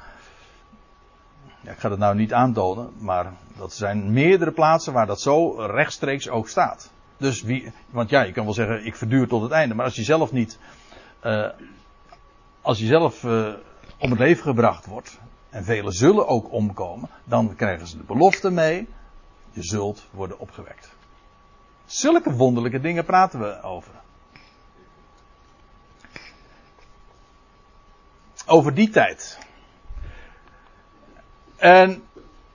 Ik 1.68 1.78
ga 1.78 1.90
het 1.90 2.00
nou 2.00 2.16
niet 2.16 2.34
aantonen, 2.34 2.94
maar 2.98 3.34
dat 3.58 3.74
zijn 3.74 4.14
meerdere 4.14 4.52
plaatsen 4.52 4.94
waar 4.94 5.06
dat 5.06 5.22
zo 5.22 5.52
rechtstreeks 5.52 6.30
ook 6.30 6.48
staat. 6.48 6.92
Dus 7.18 7.42
wie, 7.42 7.72
want 7.90 8.10
ja, 8.10 8.22
je 8.22 8.32
kan 8.32 8.44
wel 8.44 8.54
zeggen, 8.54 8.86
ik 8.86 8.96
verduur 8.96 9.28
tot 9.28 9.42
het 9.42 9.52
einde, 9.52 9.76
maar 9.76 9.86
als 9.86 9.96
je 9.96 10.04
zelf 10.04 10.32
niet, 10.32 10.60
uh, 11.24 11.50
als 12.62 12.80
je 12.80 12.86
zelf 12.86 13.24
uh, 13.24 13.54
om 14.00 14.10
het 14.10 14.20
leven 14.20 14.44
gebracht 14.44 14.86
wordt, 14.86 15.20
en 15.50 15.64
velen 15.64 15.92
zullen 15.92 16.28
ook 16.28 16.52
omkomen, 16.52 17.10
dan 17.24 17.56
krijgen 17.56 17.88
ze 17.88 17.98
de 17.98 18.04
belofte 18.04 18.50
mee, 18.50 18.88
je 19.52 19.64
zult 19.64 20.06
worden 20.12 20.40
opgewekt. 20.40 20.96
Zulke 21.86 22.34
wonderlijke 22.34 22.80
dingen 22.80 23.06
praten 23.06 23.40
we 23.40 23.62
over. 23.62 23.92
Over 28.46 28.74
die 28.74 28.90
tijd. 28.90 29.45
En 31.66 32.04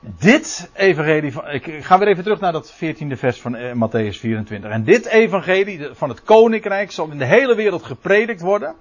dit 0.00 0.70
evangelie 0.74 1.32
van, 1.32 1.48
ik 1.48 1.84
ga 1.84 1.98
weer 1.98 2.08
even 2.08 2.22
terug 2.22 2.40
naar 2.40 2.52
dat 2.52 2.74
14e 2.74 3.12
vers 3.16 3.40
van 3.40 3.54
eh, 3.56 3.72
Matthäus 3.72 4.18
24. 4.18 4.70
En 4.70 4.84
dit 4.84 5.06
evangelie 5.06 5.88
van 5.92 6.08
het 6.08 6.22
koninkrijk 6.22 6.90
zal 6.90 7.10
in 7.10 7.18
de 7.18 7.24
hele 7.24 7.54
wereld 7.54 7.82
gepredikt 7.82 8.40
worden. 8.40 8.74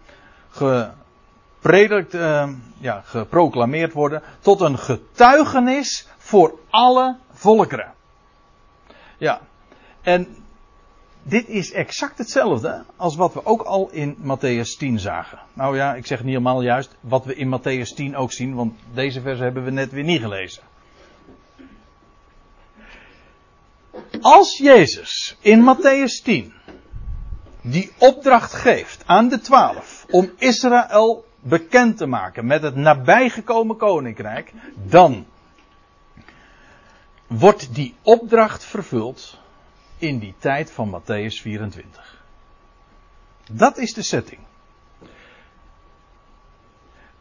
Gepredikt, 0.49 2.13
uh, 2.13 2.49
ja, 2.77 3.01
geproclameerd 3.05 3.93
worden. 3.93 4.21
Tot 4.39 4.61
een 4.61 4.77
getuigenis 4.77 6.07
voor 6.17 6.59
alle 6.69 7.17
volkeren. 7.31 7.93
Ja. 9.17 9.41
En 10.01 10.35
dit 11.23 11.47
is 11.47 11.71
exact 11.71 12.17
hetzelfde 12.17 12.83
als 12.95 13.15
wat 13.15 13.33
we 13.33 13.45
ook 13.45 13.61
al 13.61 13.89
in 13.91 14.15
Matthäus 14.15 14.77
10 14.77 14.99
zagen. 14.99 15.39
Nou 15.53 15.75
ja, 15.75 15.95
ik 15.95 16.05
zeg 16.05 16.19
niet 16.19 16.27
helemaal 16.27 16.61
juist 16.61 16.95
wat 16.99 17.25
we 17.25 17.35
in 17.35 17.59
Matthäus 17.59 17.95
10 17.95 18.15
ook 18.15 18.31
zien, 18.31 18.55
want 18.55 18.73
deze 18.93 19.21
verse 19.21 19.43
hebben 19.43 19.63
we 19.63 19.71
net 19.71 19.91
weer 19.91 20.03
niet 20.03 20.21
gelezen. 20.21 20.63
Als 24.21 24.57
Jezus 24.57 25.37
in 25.39 25.75
Matthäus 25.75 26.23
10 26.23 26.53
die 27.61 27.91
opdracht 27.97 28.53
geeft 28.53 29.03
aan 29.05 29.27
de 29.27 29.39
twaalf 29.39 30.05
om 30.09 30.31
Israël 30.37 31.25
bekend 31.39 31.97
te 31.97 32.05
maken 32.05 32.45
met 32.45 32.61
het 32.61 32.75
nabijgekomen 32.75 33.77
koninkrijk, 33.77 34.53
dan 34.75 35.25
wordt 37.27 37.75
die 37.75 37.95
opdracht 38.01 38.65
vervuld 38.65 39.37
in 39.99 40.19
die 40.19 40.33
tijd 40.37 40.71
van 40.71 41.01
Matthäus 41.01 41.41
24. 41.41 42.23
Dat 43.51 43.77
is 43.77 43.93
de 43.93 44.03
setting. 44.03 44.39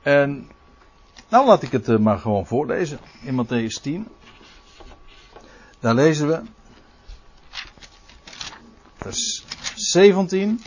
En 0.02 0.50
nou 1.28 1.46
laat 1.46 1.62
ik 1.62 1.72
het 1.72 1.98
maar 1.98 2.18
gewoon 2.18 2.46
voorlezen 2.46 2.98
in 3.22 3.46
Matthäus 3.46 3.82
10. 3.82 4.08
Daar 5.80 5.94
lezen 5.94 6.28
we 6.28 6.42
vers 8.96 9.44
17. 9.74 10.62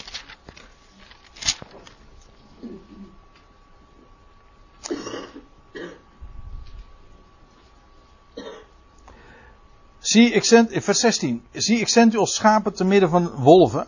Zie, 10.12 10.32
ik 10.32 10.44
zend, 10.44 10.70
vers 10.74 11.00
16. 11.00 11.44
Zie, 11.52 11.80
ik 11.80 11.88
zend 11.88 12.14
u 12.14 12.18
als 12.18 12.36
schapen 12.36 12.74
te 12.74 12.84
midden 12.84 13.10
van 13.10 13.30
wolven. 13.30 13.88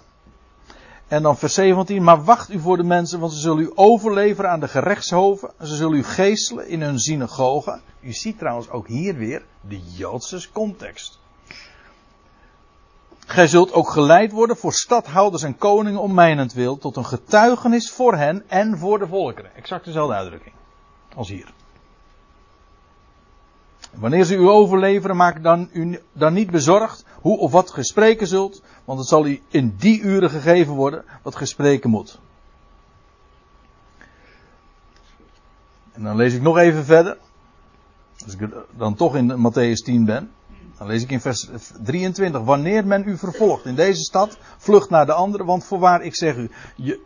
En 1.08 1.24
dan 1.24 1.38
vers 1.38 1.54
17. 1.54 2.04
Maar 2.04 2.24
wacht 2.24 2.52
u 2.52 2.60
voor 2.60 2.78
de 2.78 2.84
mensen, 2.84 3.20
want 3.20 3.32
ze 3.32 3.40
zullen 3.40 3.64
u 3.64 3.72
overleveren 3.76 4.52
aan 4.52 4.60
de 4.60 4.68
gerechtshoven. 4.68 5.52
Ze 5.62 5.76
zullen 5.76 5.98
u 5.98 6.04
geestelen 6.04 6.68
in 6.68 6.82
hun 6.82 7.00
synagogen. 7.00 7.82
U 8.02 8.14
ziet 8.14 8.38
trouwens 8.38 8.70
ook 8.70 8.88
hier 8.88 9.16
weer 9.16 9.46
de 9.62 9.82
Joodse 9.96 10.52
context. 10.52 11.20
Gij 13.26 13.48
zult 13.48 13.74
ook 13.74 13.90
geleid 13.90 14.32
worden 14.32 14.58
voor 14.58 14.74
stadhouders 14.74 15.44
en 15.44 15.58
koningen 15.58 16.02
om 16.02 16.14
mijnentwil, 16.14 16.78
tot 16.78 16.96
een 16.96 17.06
getuigenis 17.06 17.92
voor 17.92 18.16
hen 18.16 18.44
en 18.48 18.78
voor 18.78 19.00
de 19.00 19.08
volkeren. 19.08 19.56
Exact 19.56 19.86
dezelfde 19.86 20.16
uitdrukking 20.16 20.56
als 21.16 21.30
hier. 21.30 21.54
Wanneer 23.94 24.24
ze 24.24 24.36
u 24.36 24.48
overleveren, 24.48 25.16
maak 25.16 25.44
dan, 25.44 25.70
u 25.72 26.00
dan 26.14 26.34
niet 26.34 26.52
bezorgd 26.52 27.06
hoe 27.22 27.38
of 27.38 27.52
wat 27.52 27.72
ge 27.72 27.84
spreken 27.84 28.28
zult, 28.28 28.62
want 28.86 29.00
het 29.00 29.08
zal 29.08 29.26
u 29.26 29.42
in 29.50 29.76
die 29.78 30.02
uren 30.02 30.30
gegeven 30.30 30.74
worden 30.74 31.04
wat 31.22 31.36
ge 31.36 31.46
spreken 31.46 31.90
moet. 31.90 32.20
En 35.92 36.04
dan 36.04 36.16
lees 36.16 36.34
ik 36.34 36.42
nog 36.42 36.58
even 36.58 36.86
verder. 36.86 37.18
Als 38.24 38.36
ik 38.36 38.50
dan 38.78 38.96
toch 38.96 39.16
in 39.16 39.38
Matthäus 39.38 39.84
10 39.84 40.06
ben. 40.06 40.32
Dan 40.78 40.88
lees 40.88 41.04
ik 41.04 41.12
in 41.12 41.22
vers 41.22 41.50
23. 41.84 42.42
Wanneer 42.42 42.88
men 42.88 43.08
u 43.08 43.18
vervolgt 43.18 43.66
in 43.66 43.76
deze 43.76 44.04
stad, 44.04 44.38
vlucht 44.58 44.90
naar 44.90 45.06
de 45.06 45.14
andere. 45.14 45.44
Want 45.44 45.66
voorwaar, 45.66 46.02
ik 46.02 46.16
zeg 46.16 46.36
u, 46.36 46.52
je, 46.76 47.00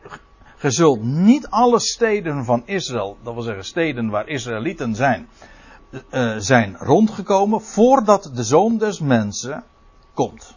je 0.61 0.71
zult 0.71 1.03
niet 1.03 1.47
alle 1.47 1.79
steden 1.79 2.45
van 2.45 2.61
Israël, 2.65 3.17
dat 3.23 3.33
wil 3.33 3.43
zeggen 3.43 3.65
steden 3.65 4.09
waar 4.09 4.27
Israëlieten 4.27 4.95
zijn, 4.95 5.27
uh, 5.89 6.35
zijn 6.37 6.77
rondgekomen 6.77 7.61
voordat 7.61 8.31
de 8.33 8.43
zoon 8.43 8.77
des 8.77 8.99
mensen 8.99 9.63
komt. 10.13 10.55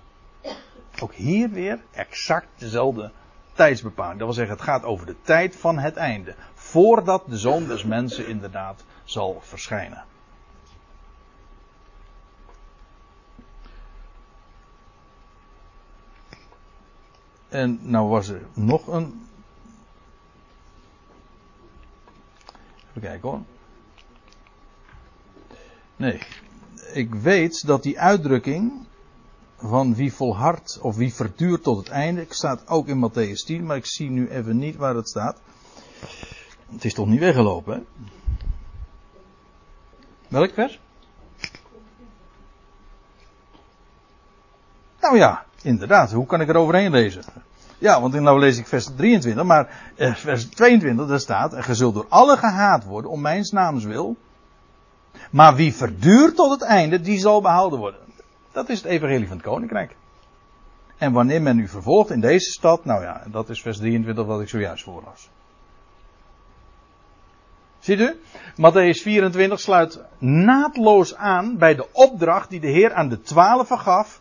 Ook 1.02 1.14
hier 1.14 1.50
weer 1.50 1.80
exact 1.90 2.48
dezelfde 2.56 3.12
tijdsbepaling. 3.52 4.18
Dat 4.18 4.26
wil 4.26 4.36
zeggen, 4.36 4.54
het 4.56 4.64
gaat 4.64 4.84
over 4.84 5.06
de 5.06 5.16
tijd 5.22 5.56
van 5.56 5.78
het 5.78 5.96
einde. 5.96 6.34
Voordat 6.54 7.22
de 7.26 7.38
zoon 7.38 7.66
des 7.66 7.84
mensen 7.84 8.28
inderdaad 8.28 8.84
zal 9.04 9.40
verschijnen. 9.40 10.04
En 17.48 17.78
nou 17.82 18.08
was 18.08 18.28
er 18.28 18.42
nog 18.54 18.86
een. 18.86 19.26
Even 22.88 23.00
kijken 23.00 23.28
hoor. 23.28 23.40
Nee. 26.00 26.18
Ik 26.92 27.14
weet 27.14 27.66
dat 27.66 27.82
die 27.82 28.00
uitdrukking 28.00 28.72
van 29.58 29.94
wie 29.94 30.12
volhardt 30.12 30.78
of 30.82 30.96
wie 30.96 31.14
verduurt 31.14 31.62
tot 31.62 31.78
het 31.78 31.88
einde, 31.88 32.26
staat 32.28 32.68
ook 32.68 32.88
in 32.88 33.10
Matthäus 33.10 33.44
10, 33.46 33.66
maar 33.66 33.76
ik 33.76 33.86
zie 33.86 34.10
nu 34.10 34.28
even 34.28 34.58
niet 34.58 34.76
waar 34.76 34.94
het 34.94 35.08
staat. 35.08 35.40
Het 36.72 36.84
is 36.84 36.94
toch 36.94 37.06
niet 37.06 37.20
weggelopen, 37.20 37.74
hè? 37.74 38.04
Welk 40.28 40.52
vers? 40.54 40.80
Nou 45.00 45.16
ja, 45.16 45.44
inderdaad. 45.62 46.12
Hoe 46.12 46.26
kan 46.26 46.40
ik 46.40 46.48
er 46.48 46.56
overheen 46.56 46.90
lezen? 46.90 47.24
Ja, 47.78 48.00
want 48.00 48.14
nou 48.14 48.38
lees 48.38 48.58
ik 48.58 48.66
vers 48.66 48.88
23, 48.96 49.44
maar 49.44 49.92
eh, 49.96 50.14
vers 50.14 50.44
22, 50.44 51.06
daar 51.06 51.20
staat, 51.20 51.52
en 51.54 51.64
ge 51.64 51.74
zult 51.74 51.94
door 51.94 52.06
alle 52.08 52.36
gehaat 52.36 52.84
worden 52.84 53.10
om 53.10 53.20
mijns 53.20 53.50
naams 53.50 53.84
wil. 53.84 54.16
Maar 55.30 55.54
wie 55.54 55.74
verduurt 55.74 56.36
tot 56.36 56.50
het 56.50 56.62
einde, 56.62 57.00
die 57.00 57.18
zal 57.18 57.40
behouden 57.40 57.78
worden. 57.78 58.00
Dat 58.52 58.68
is 58.68 58.82
het 58.82 58.90
evangelie 58.90 59.26
van 59.26 59.36
het 59.36 59.46
koninkrijk. 59.46 59.96
En 60.98 61.12
wanneer 61.12 61.42
men 61.42 61.58
u 61.58 61.68
vervolgt 61.68 62.10
in 62.10 62.20
deze 62.20 62.50
stad, 62.50 62.84
nou 62.84 63.02
ja, 63.02 63.22
dat 63.26 63.48
is 63.48 63.62
vers 63.62 63.78
23 63.78 64.26
wat 64.26 64.40
ik 64.40 64.48
zojuist 64.48 64.84
voorlas. 64.84 65.28
Ziet 67.78 68.00
u? 68.00 68.20
Matthäus 68.56 69.02
24 69.02 69.60
sluit 69.60 70.00
naadloos 70.18 71.14
aan 71.14 71.58
bij 71.58 71.74
de 71.74 71.86
opdracht 71.92 72.50
die 72.50 72.60
de 72.60 72.70
Heer 72.70 72.92
aan 72.92 73.08
de 73.08 73.20
twaalfen 73.20 73.78
gaf 73.78 74.20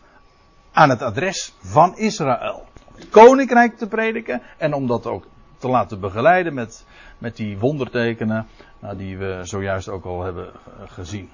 aan 0.72 0.90
het 0.90 1.02
adres 1.02 1.54
van 1.60 1.96
Israël. 1.96 2.66
Het 2.94 3.08
koninkrijk 3.08 3.76
te 3.78 3.86
prediken 3.86 4.42
en 4.58 4.74
om 4.74 4.86
dat 4.86 5.06
ook 5.06 5.26
te 5.58 5.68
laten 5.68 6.00
begeleiden 6.00 6.54
met, 6.54 6.84
met 7.20 7.36
die 7.36 7.58
wondertekenen 7.58 8.46
nou, 8.78 8.96
die 8.96 9.18
we 9.18 9.40
zojuist 9.42 9.88
ook 9.88 10.04
al 10.04 10.22
hebben 10.22 10.46
eh, 10.46 10.52
gezien. 10.86 11.30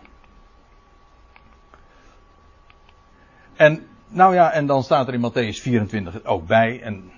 En 3.55 3.87
nou 4.09 4.35
ja, 4.35 4.53
en 4.53 4.67
dan 4.67 4.83
staat 4.83 5.09
er 5.09 5.15
in 5.15 5.31
Matthäus 5.31 5.61
24 5.61 6.25
ook 6.25 6.47
bij, 6.47 6.83
en 6.83 7.11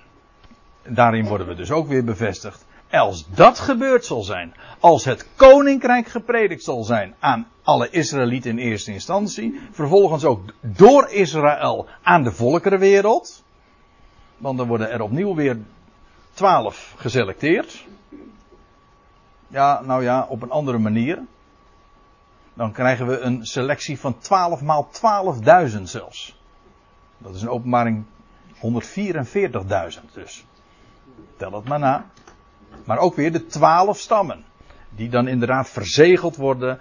daarin 0.87 1.25
worden 1.25 1.47
we 1.47 1.55
dus 1.55 1.71
ook 1.71 1.87
weer 1.87 2.03
bevestigd. 2.03 2.65
Als 2.91 3.25
dat 3.29 3.59
gebeurd 3.59 4.05
zal 4.05 4.23
zijn, 4.23 4.53
als 4.79 5.05
het 5.05 5.27
koninkrijk 5.35 6.07
gepredikt 6.07 6.63
zal 6.63 6.83
zijn 6.83 7.15
aan 7.19 7.47
alle 7.63 7.89
Israëlieten 7.89 8.51
in 8.51 8.57
eerste 8.57 8.91
instantie, 8.91 9.59
vervolgens 9.71 10.25
ook 10.25 10.41
door 10.61 11.09
Israël 11.09 11.87
aan 12.01 12.23
de 12.23 12.31
volkerenwereld, 12.31 13.43
want 14.37 14.57
dan 14.57 14.67
worden 14.67 14.91
er 14.91 15.01
opnieuw 15.01 15.35
weer 15.35 15.57
twaalf 16.33 16.93
geselecteerd. 16.97 17.85
Ja, 19.49 19.81
nou 19.81 20.03
ja, 20.03 20.25
op 20.29 20.41
een 20.41 20.51
andere 20.51 20.77
manier. 20.77 21.19
Dan 22.53 22.71
krijgen 22.71 23.07
we 23.07 23.19
een 23.19 23.45
selectie 23.45 23.99
van 23.99 24.17
12 24.17 24.61
maal 24.61 24.89
12.000 25.75 25.81
zelfs. 25.83 26.39
Dat 27.17 27.35
is 27.35 27.41
een 27.41 27.49
openbaring 27.49 28.05
144.000 28.55 28.61
dus. 30.13 30.45
Tel 31.37 31.51
het 31.51 31.65
maar 31.65 31.79
na. 31.79 32.05
Maar 32.85 32.97
ook 32.97 33.15
weer 33.15 33.31
de 33.31 33.45
12 33.45 33.97
stammen. 33.97 34.43
Die 34.89 35.09
dan 35.09 35.27
inderdaad 35.27 35.69
verzegeld 35.69 36.35
worden. 36.35 36.79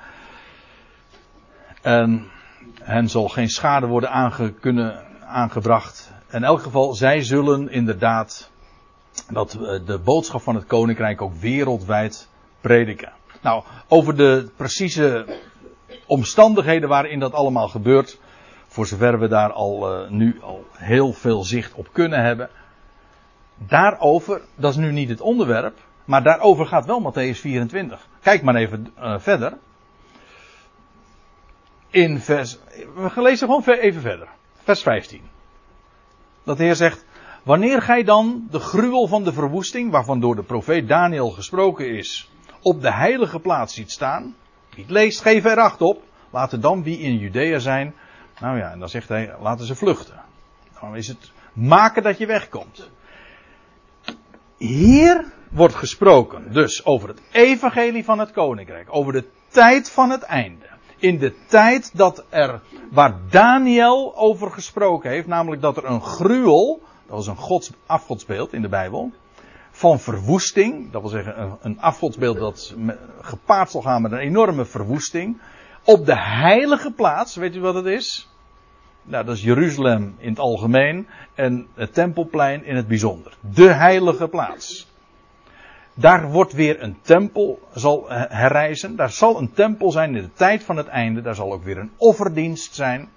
En 1.83 2.31
hen 2.83 3.09
zal 3.09 3.29
geen 3.29 3.49
schade 3.49 3.87
worden 3.87 4.11
aange, 4.11 4.53
kunnen 4.53 5.05
aangebracht. 5.27 6.13
In 6.31 6.45
elk 6.45 6.63
geval, 6.63 6.95
zij 6.95 7.23
zullen 7.23 7.71
inderdaad 7.71 8.51
dat 9.31 9.55
eh, 9.55 9.87
de 9.87 9.99
boodschap 10.05 10.43
van 10.43 10.55
het 10.55 10.67
koninkrijk 10.67 11.23
ook 11.23 11.35
wereldwijd 11.35 12.28
prediken. 12.61 13.13
Nou, 13.43 13.65
over 13.89 14.17
de 14.17 14.51
precieze 14.57 15.27
omstandigheden 16.07 16.89
waarin 16.89 17.19
dat 17.19 17.33
allemaal 17.33 17.69
gebeurt, 17.69 18.21
voor 18.67 18.87
zover 18.87 19.19
we 19.19 19.29
daar 19.29 19.53
al 19.53 20.03
uh, 20.03 20.11
nu 20.11 20.41
al 20.43 20.67
heel 20.73 21.13
veel 21.13 21.45
zicht 21.45 21.75
op 21.75 21.89
kunnen 21.93 22.23
hebben. 22.23 22.51
Daarover, 23.55 24.41
dat 24.55 24.71
is 24.71 24.77
nu 24.77 24.93
niet 24.93 25.09
het 25.09 25.21
onderwerp, 25.21 25.79
maar 26.05 26.23
daarover 26.23 26.67
gaat 26.67 26.87
wel 26.87 27.13
Matthäus 27.13 27.41
24. 27.41 28.07
Kijk 28.21 28.43
maar 28.43 28.55
even 28.55 28.93
uh, 28.99 29.19
verder. 29.19 29.59
In 31.91 32.21
vers, 32.21 32.59
we 32.95 33.23
lezen 33.23 33.49
gewoon 33.49 33.79
even 33.79 34.01
verder. 34.01 34.29
Vers 34.63 34.83
15. 34.83 35.21
Dat 36.45 36.57
de 36.57 36.63
Heer 36.65 36.75
zegt, 36.75 37.05
wanneer 37.43 37.83
gij 37.83 38.03
dan 38.03 38.47
de 38.51 38.59
gruwel 38.59 39.07
van 39.07 39.25
de 39.25 39.33
verwoesting, 39.33 39.91
waarvan 39.91 40.21
door 40.21 40.37
de 40.37 40.43
profeet 40.43 40.89
Daniel 40.89 41.31
gesproken 41.31 41.97
is, 41.97 42.31
op 42.63 42.83
de 42.83 42.93
heilige 42.93 43.39
plaats 43.39 43.75
ziet 43.75 43.91
staan. 43.91 44.35
Wie 44.75 44.85
het 44.85 44.93
leest, 44.93 45.21
geef 45.21 45.45
er 45.45 45.61
acht 45.61 45.83
op. 45.83 46.03
Laten 46.31 46.61
dan 46.61 46.83
wie 46.83 46.99
in 46.99 47.19
Judea 47.19 47.59
zijn. 47.59 47.95
Nou 48.41 48.59
ja, 48.59 48.71
en 48.71 48.79
dan 48.79 48.89
zegt 48.89 49.09
hij, 49.09 49.35
laten 49.41 49.67
ze 49.67 49.75
vluchten. 49.75 50.21
Dan 50.81 50.97
is 50.97 51.09
het 51.09 51.31
maken 51.53 52.03
dat 52.03 52.19
je 52.19 52.27
wegkomt. 52.27 52.91
Hier 54.57 55.25
wordt 55.51 55.75
gesproken 55.75 56.53
dus 56.53 56.85
over 56.85 57.09
het 57.09 57.21
evangelie 57.33 58.05
van 58.05 58.19
het 58.19 58.31
koninkrijk. 58.31 58.87
Over 58.91 59.13
de 59.13 59.25
tijd 59.49 59.91
van 59.91 60.11
het 60.11 60.23
einde. 60.23 60.67
In 60.97 61.19
de 61.19 61.35
tijd 61.47 61.91
dat 61.97 62.25
er, 62.29 62.61
waar 62.91 63.15
Daniel 63.31 64.17
over 64.17 64.51
gesproken 64.51 65.11
heeft, 65.11 65.27
namelijk 65.27 65.63
dat 65.63 65.77
er 65.77 65.85
een 65.85 66.03
gruwel, 66.03 66.81
dat 67.07 67.17
was 67.17 67.27
een 67.27 67.37
gods, 67.37 67.71
afgodsbeeld 67.87 68.53
in 68.53 68.63
de 68.63 68.69
Bijbel, 68.69 69.13
van 69.79 70.01
verwoesting. 70.01 70.91
Dat 70.91 71.01
wil 71.01 71.11
zeggen 71.11 71.41
een, 71.41 71.57
een 71.61 71.81
afgodsbeeld 71.81 72.39
dat 72.39 72.75
gepaard 73.21 73.71
zal 73.71 73.83
gaan 73.83 74.03
met 74.03 74.13
een 74.13 74.19
enorme 74.19 74.65
verwoesting. 74.65 75.41
Op 75.85 76.07
de 76.07 76.19
heilige 76.19 76.93
plaats, 76.93 77.37
weet 77.37 77.55
u 77.57 77.61
wat 77.61 77.75
het 77.75 77.87
is? 77.87 78.29
Nou, 79.03 79.25
dat 79.25 79.37
is 79.37 79.43
Jeruzalem 79.43 80.15
in 80.19 80.29
het 80.29 80.39
algemeen 80.39 81.07
en 81.35 81.67
het 81.75 81.95
tempelplein 81.95 82.65
in 82.65 82.77
het 82.77 82.89
bijzonder. 82.89 83.37
De 83.55 83.73
heilige 83.73 84.29
plaats. 84.29 84.87
Daar 85.95 86.31
wordt 86.31 86.53
weer 86.53 86.83
een 86.83 86.97
tempel 87.03 87.69
zal 87.75 88.05
herrijzen. 88.11 88.97
Daar 88.97 89.11
zal 89.11 89.39
een 89.39 89.53
tempel 89.53 89.91
zijn 89.91 90.17
in 90.17 90.23
de 90.23 90.33
tijd 90.33 90.65
van 90.65 90.77
het 90.77 90.87
einde. 90.87 91.21
Daar 91.21 91.35
zal 91.35 91.53
ook 91.53 91.65
weer 91.65 91.79
een 91.79 91.93
offerdienst 91.97 92.75
zijn. 92.75 93.09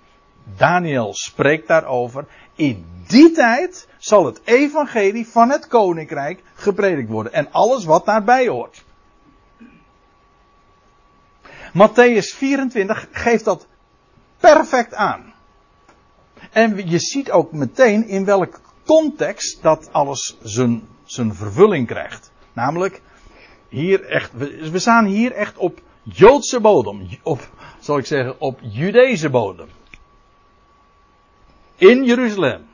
Daniel 0.44 1.14
spreekt 1.14 1.68
daarover. 1.68 2.26
In 2.56 2.86
die 3.08 3.32
tijd 3.32 3.88
zal 3.98 4.26
het 4.26 4.42
evangelie 4.44 5.28
van 5.28 5.50
het 5.50 5.68
koninkrijk 5.68 6.44
gepredikt 6.54 7.10
worden. 7.10 7.34
En 7.34 7.52
alles 7.52 7.86
wat 7.86 8.06
daarbij 8.06 8.48
hoort. 8.48 8.84
Matthäus 11.74 12.36
24 12.36 13.08
geeft 13.12 13.46
dat 13.46 13.68
perfect 14.38 14.94
aan. 14.94 15.34
En 16.52 16.90
je 16.90 17.00
ziet 17.00 17.32
ook 17.32 17.52
meteen 17.52 18.08
in 18.08 18.26
welke 18.26 18.60
context 18.86 19.62
dat 19.62 19.90
alles 19.92 20.38
zijn, 20.42 20.88
zijn 21.04 21.36
vervulling 21.36 21.88
krijgt. 21.88 22.32
Namelijk, 22.54 23.02
hier 23.70 24.06
echt, 24.06 24.32
we, 24.34 24.70
we 24.72 24.80
staan 24.80 25.06
hier 25.06 25.32
echt 25.32 25.58
op 25.58 25.82
Joodse 26.04 26.60
bodem. 26.60 27.08
Op, 27.24 27.50
zal 27.80 27.98
ik 27.98 28.06
zeggen, 28.06 28.40
op 28.40 28.60
Judese 28.62 29.30
bodem. 29.30 29.68
In 31.82 32.04
Jeruzalem. 32.04 32.68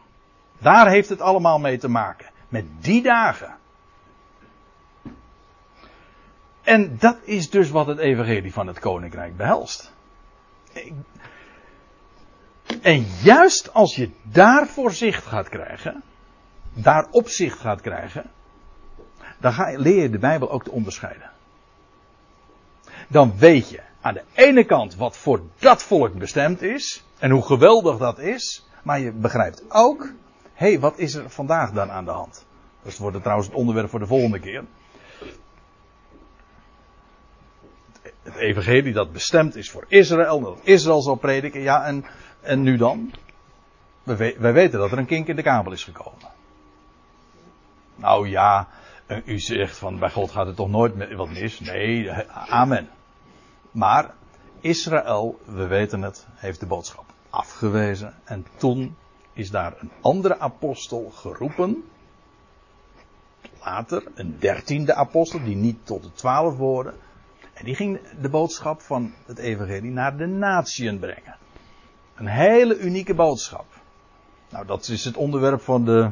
Daar 0.58 0.90
heeft 0.90 1.10
het 1.10 1.22
allemaal 1.22 1.60
mee 1.60 1.78
te 1.78 1.88
maken. 1.88 2.30
Met 2.50 2.66
die 2.80 3.02
dagen. 3.02 3.58
En 6.62 6.98
dat 7.00 7.18
is 7.24 7.50
dus 7.50 7.70
wat 7.70 7.88
het 7.88 7.98
evangelie 7.98 8.54
van 8.54 8.68
het 8.68 8.80
koninkrijk 8.80 9.38
behelst. 9.38 9.94
En 12.82 13.06
juist 13.22 13.74
als 13.74 13.96
je 13.96 14.10
daarvoor 14.22 14.92
zicht 14.92 15.26
gaat 15.26 15.50
krijgen, 15.50 16.04
daar 16.74 17.08
opzicht 17.12 17.60
gaat 17.60 17.82
krijgen, 17.82 18.32
dan 19.38 19.54
ga, 19.54 19.78
leer 19.78 20.02
je 20.02 20.10
de 20.10 20.20
Bijbel 20.20 20.52
ook 20.52 20.64
te 20.64 20.72
onderscheiden. 20.72 21.32
Dan 23.08 23.38
weet 23.38 23.70
je 23.70 23.82
aan 24.02 24.14
de 24.14 24.24
ene 24.34 24.66
kant 24.66 24.96
wat 24.96 25.18
voor 25.18 25.42
dat 25.60 25.84
volk 25.84 26.14
bestemd 26.14 26.62
is 26.62 27.04
en 27.20 27.32
hoe 27.32 27.46
geweldig 27.46 27.98
dat 27.98 28.20
is, 28.20 28.67
maar 28.84 29.00
je 29.00 29.12
begrijpt 29.12 29.64
ook, 29.70 30.14
hé, 30.54 30.68
hey, 30.68 30.80
wat 30.80 30.98
is 30.98 31.14
er 31.14 31.30
vandaag 31.30 31.72
dan 31.72 31.92
aan 31.92 32.06
de 32.06 32.12
hand? 32.12 32.46
Dat 32.84 32.98
wordt 32.98 33.22
trouwens 33.22 33.48
het 33.48 33.58
onderwerp 33.58 33.90
voor 33.90 34.00
de 34.00 34.08
volgende 34.08 34.40
keer. 34.40 34.64
Het 38.24 38.36
evangelie 38.36 38.94
dat 38.94 39.12
bestemd 39.12 39.56
is 39.56 39.72
voor 39.72 39.86
Israël, 39.88 40.40
dat 40.40 40.60
Israël 40.64 41.02
zal 41.02 41.16
prediken, 41.16 41.62
ja, 41.62 41.86
en, 41.86 42.06
en 42.42 42.62
nu 42.62 42.78
dan? 42.78 43.14
Wij 44.04 44.54
weten 44.54 44.80
dat 44.80 44.92
er 44.92 44.98
een 44.98 45.06
kink 45.06 45.28
in 45.28 45.36
de 45.36 45.42
kabel 45.42 45.72
is 45.72 45.84
gekomen. 45.84 46.32
Nou 47.96 48.30
ja, 48.30 48.68
u 49.26 49.40
zegt 49.40 49.78
van 49.78 50.00
bij 50.00 50.10
God 50.10 50.32
gaat 50.32 50.46
het 50.46 50.56
toch 50.56 50.70
nooit 50.70 51.16
wat 51.16 51.30
mis? 51.30 51.60
Nee, 51.60 52.12
amen. 52.50 52.90
Maar 53.72 54.14
Israël, 54.60 55.40
we 55.46 55.68
weten 55.68 56.02
het, 56.02 56.28
heeft 56.36 56.60
de 56.60 56.66
boodschap 56.66 57.06
afgewezen. 57.38 58.14
En 58.24 58.46
toen 58.56 58.96
is 59.34 59.52
daar 59.52 59.74
een 59.80 59.92
andere 60.02 60.40
apostel 60.40 61.12
geroepen. 61.14 61.84
Later, 63.64 64.04
een 64.16 64.36
dertiende 64.40 64.94
apostel, 64.94 65.44
die 65.44 65.56
niet 65.56 65.86
tot 65.86 66.04
de 66.04 66.12
twaalf 66.14 66.58
woorden. 66.58 66.94
En 67.54 67.66
die 67.66 67.76
ging 67.76 68.00
de 68.22 68.30
boodschap 68.30 68.82
van 68.82 69.14
het 69.26 69.38
evangelie 69.38 69.92
naar 69.92 70.18
de 70.18 70.26
natieën 70.26 71.00
brengen. 71.00 71.36
Een 72.16 72.28
hele 72.28 72.78
unieke 72.78 73.14
boodschap. 73.14 73.66
Nou, 74.50 74.66
dat 74.66 74.88
is 74.88 75.06
het 75.06 75.18
onderwerp 75.18 75.62
van 75.62 75.86
de 75.86 76.12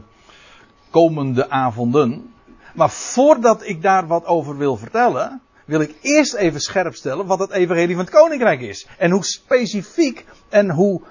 komende 0.89 1.49
avonden. 1.49 2.33
Maar 2.73 2.89
voordat 2.89 3.67
ik 3.67 3.81
daar 3.81 4.07
wat 4.07 4.25
over 4.25 4.57
wil 4.57 4.77
vertellen, 4.77 5.41
wil 5.65 5.79
ik 5.81 5.95
eerst 6.01 6.33
even 6.33 6.61
scherp 6.61 6.95
stellen 6.95 7.25
wat 7.25 7.39
het 7.39 7.51
evangelie 7.51 7.95
van 7.95 8.05
het 8.05 8.13
koninkrijk 8.13 8.61
is. 8.61 8.87
En 8.97 9.11
hoe 9.11 9.25
specifiek 9.25 10.25
en 10.49 10.69
hoe 10.69 11.01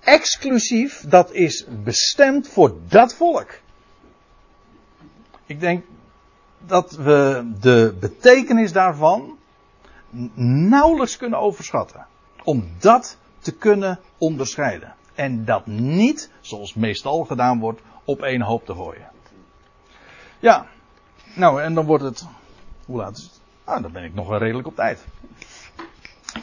exclusief 0.00 1.04
dat 1.08 1.32
is 1.32 1.64
bestemd 1.82 2.48
voor 2.48 2.74
dat 2.88 3.14
volk. 3.14 3.50
Ik 5.46 5.60
denk 5.60 5.84
dat 6.66 6.92
we 6.92 7.50
de 7.60 7.96
betekenis 8.00 8.72
daarvan 8.72 9.38
nauwelijks 10.70 11.16
kunnen 11.16 11.38
overschatten. 11.38 12.06
Om 12.44 12.68
dat 12.78 13.16
te 13.38 13.52
kunnen 13.52 14.00
onderscheiden. 14.18 14.94
En 15.14 15.44
dat 15.44 15.66
niet, 15.66 16.30
zoals 16.40 16.74
meestal 16.74 17.24
gedaan 17.24 17.58
wordt, 17.58 17.80
op 18.04 18.22
één 18.22 18.42
hoop 18.42 18.66
te 18.66 18.74
gooien. 18.74 19.10
Ja, 20.38 20.66
nou 21.34 21.62
en 21.62 21.74
dan 21.74 21.86
wordt 21.86 22.04
het. 22.04 22.26
Hoe 22.86 22.96
laat 22.96 23.16
is 23.16 23.22
het? 23.22 23.37
Ah, 23.68 23.82
dan 23.82 23.92
ben 23.92 24.04
ik 24.04 24.14
nog 24.14 24.28
wel 24.28 24.38
redelijk 24.38 24.68
op 24.68 24.74
tijd. 24.74 25.04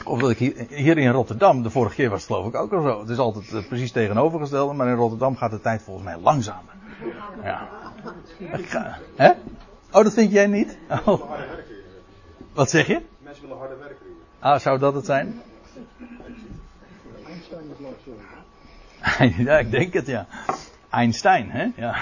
Of 0.04 0.20
dat 0.20 0.30
ik 0.30 0.38
hier, 0.38 0.66
hier, 0.68 0.98
in 0.98 1.10
Rotterdam, 1.10 1.62
de 1.62 1.70
vorige 1.70 1.94
keer 1.94 2.10
was 2.10 2.18
het 2.18 2.26
geloof 2.26 2.46
ik 2.46 2.54
ook 2.54 2.72
al 2.72 2.82
zo. 2.82 3.00
Het 3.00 3.08
is 3.08 3.18
altijd 3.18 3.52
uh, 3.52 3.66
precies 3.66 3.92
tegenovergestelde, 3.92 4.74
maar 4.74 4.88
in 4.88 4.94
Rotterdam 4.94 5.36
gaat 5.36 5.50
de 5.50 5.60
tijd 5.60 5.82
volgens 5.82 6.04
mij 6.04 6.16
langzamer. 6.18 6.72
Ja. 7.42 7.68
Ga, 8.52 8.98
hè? 9.16 9.30
Oh, 9.92 10.02
dat 10.02 10.14
vind 10.14 10.32
jij 10.32 10.46
niet? 10.46 10.78
Oh. 11.04 11.30
Wat 12.52 12.70
zeg 12.70 12.86
je? 12.86 13.02
Mensen 13.18 13.42
willen 13.42 13.58
harder 13.58 13.78
werken. 13.78 14.06
Ah, 14.38 14.58
zou 14.58 14.78
dat 14.78 14.94
het 14.94 15.04
zijn? 15.04 15.42
Einstein 17.26 17.64
is 19.28 19.44
Ja, 19.46 19.58
ik 19.58 19.70
denk 19.70 19.92
het 19.92 20.06
ja. 20.06 20.26
Einstein, 20.90 21.50
hè? 21.50 21.70
Ja. 21.76 21.96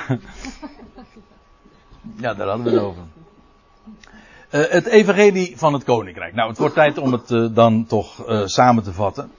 Ja, 2.17 2.35
daar 2.35 2.47
hadden 2.47 2.65
we 2.67 2.71
het 2.73 2.81
over. 2.81 3.03
Uh, 4.55 4.69
het 4.69 4.87
evangelie 4.87 5.59
van 5.59 5.73
het 5.73 5.85
koninkrijk. 5.85 6.35
Nou, 6.35 6.49
het 6.49 6.59
wordt 6.59 6.75
tijd 6.75 6.99
om 6.99 7.13
het 7.13 7.31
uh, 7.31 7.55
dan 7.55 7.87
toch 7.87 8.29
uh, 8.29 8.47
samen 8.47 8.83
te 8.83 8.93
vatten. 8.93 9.33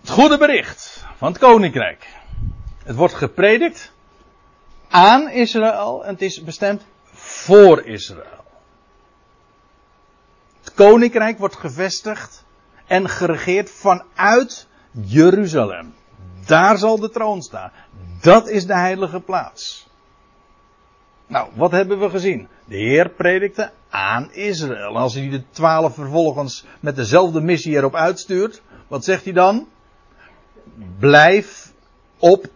Het 0.00 0.10
goede 0.10 0.38
bericht 0.38 1.04
van 1.16 1.28
het 1.28 1.40
koninkrijk. 1.40 2.06
Het 2.84 2.96
wordt 2.96 3.14
gepredikt 3.14 3.92
aan 4.88 5.30
Israël 5.30 6.04
en 6.04 6.12
het 6.12 6.22
is 6.22 6.42
bestemd 6.42 6.84
voor 7.12 7.86
Israël. 7.86 8.44
Het 10.60 10.74
koninkrijk 10.74 11.38
wordt 11.38 11.56
gevestigd 11.56 12.44
en 12.86 13.08
geregeerd 13.08 13.70
vanuit 13.70 14.66
Jeruzalem. 14.90 15.94
Daar 16.46 16.78
zal 16.78 16.98
de 16.98 17.10
troon 17.10 17.42
staan. 17.42 17.72
Dat 18.20 18.48
is 18.48 18.66
de 18.66 18.76
heilige 18.76 19.20
plaats. 19.20 19.90
Nou, 21.32 21.50
wat 21.54 21.70
hebben 21.70 22.00
we 22.00 22.10
gezien? 22.10 22.48
De 22.64 22.76
Heer 22.76 23.08
predikte 23.08 23.70
aan 23.90 24.32
Israël. 24.32 24.88
En 24.88 25.00
als 25.00 25.14
hij 25.14 25.28
de 25.28 25.42
twaalf 25.50 25.94
vervolgens 25.94 26.64
met 26.80 26.96
dezelfde 26.96 27.40
missie 27.40 27.74
erop 27.74 27.94
uitstuurt, 27.94 28.62
wat 28.88 29.04
zegt 29.04 29.24
hij 29.24 29.32
dan? 29.32 29.68
Blijf 30.98 31.72
op 32.18 32.46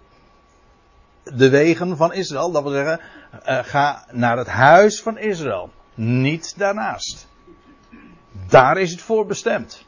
de 1.24 1.48
wegen 1.48 1.96
van 1.96 2.12
Israël. 2.12 2.50
Dat 2.50 2.62
wil 2.62 2.72
zeggen, 2.72 3.00
uh, 3.48 3.58
ga 3.62 4.04
naar 4.10 4.36
het 4.38 4.46
huis 4.46 5.02
van 5.02 5.18
Israël. 5.18 5.70
Niet 5.94 6.58
daarnaast. 6.58 7.28
Daar 8.48 8.78
is 8.78 8.90
het 8.90 9.00
voor 9.00 9.26
bestemd. 9.26 9.84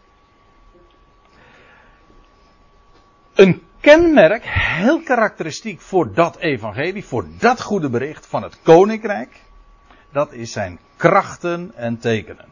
Een 3.35 3.63
kenmerk, 3.81 4.45
heel 4.79 5.03
karakteristiek 5.03 5.81
voor 5.81 6.15
dat 6.15 6.37
evangelie, 6.37 7.05
voor 7.05 7.27
dat 7.39 7.61
goede 7.61 7.91
bericht 7.91 8.27
van 8.27 8.43
het 8.43 8.63
koninkrijk, 8.63 9.43
dat 10.13 10.33
is 10.33 10.53
zijn 10.53 10.79
krachten 10.97 11.73
en 11.75 11.99
tekenen. 11.99 12.49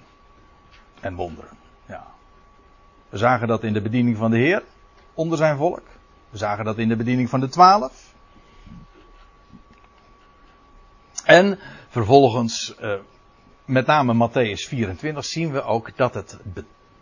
En 1.01 1.15
wonderen. 1.15 1.57
Ja. 1.87 2.07
We 3.09 3.19
zagen 3.19 3.49
dat 3.49 3.65
in 3.65 3.73
de 3.73 3.83
bediening 3.83 4.17
van 4.17 4.31
de 4.31 4.39
Heer, 4.39 4.63
onder 5.15 5.39
zijn 5.39 5.57
volk. 5.57 5.83
We 6.31 6.39
zagen 6.39 6.65
dat 6.65 6.79
in 6.79 6.89
de 6.89 6.97
bediening 6.97 7.29
van 7.29 7.41
de 7.41 7.49
twaalf. 7.49 8.15
En 11.25 11.59
vervolgens, 11.89 12.75
uh, 12.81 12.95
met 13.65 13.87
name 13.87 14.29
Matthäus 14.29 14.69
24, 14.69 15.25
zien 15.25 15.53
we 15.53 15.63
ook 15.63 15.97
dat 15.97 16.15
het 16.15 16.39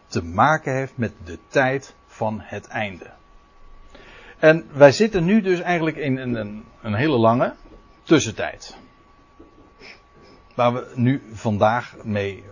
te 0.07 0.23
maken 0.23 0.75
heeft 0.75 0.97
met 0.97 1.13
de 1.25 1.39
tijd 1.49 1.95
van 2.07 2.41
het 2.41 2.67
einde. 2.67 3.11
En 4.39 4.65
wij 4.73 4.93
zitten 4.93 5.25
nu 5.25 5.41
dus 5.41 5.61
eigenlijk 5.61 5.97
in 5.97 6.19
een, 6.19 6.35
een, 6.35 6.65
een 6.83 6.95
hele 6.95 7.17
lange 7.17 7.55
tussentijd. 8.03 8.77
Waar 10.55 10.73
we 10.73 10.93
nu 10.95 11.23
vandaag 11.33 11.95
mee 12.03 12.45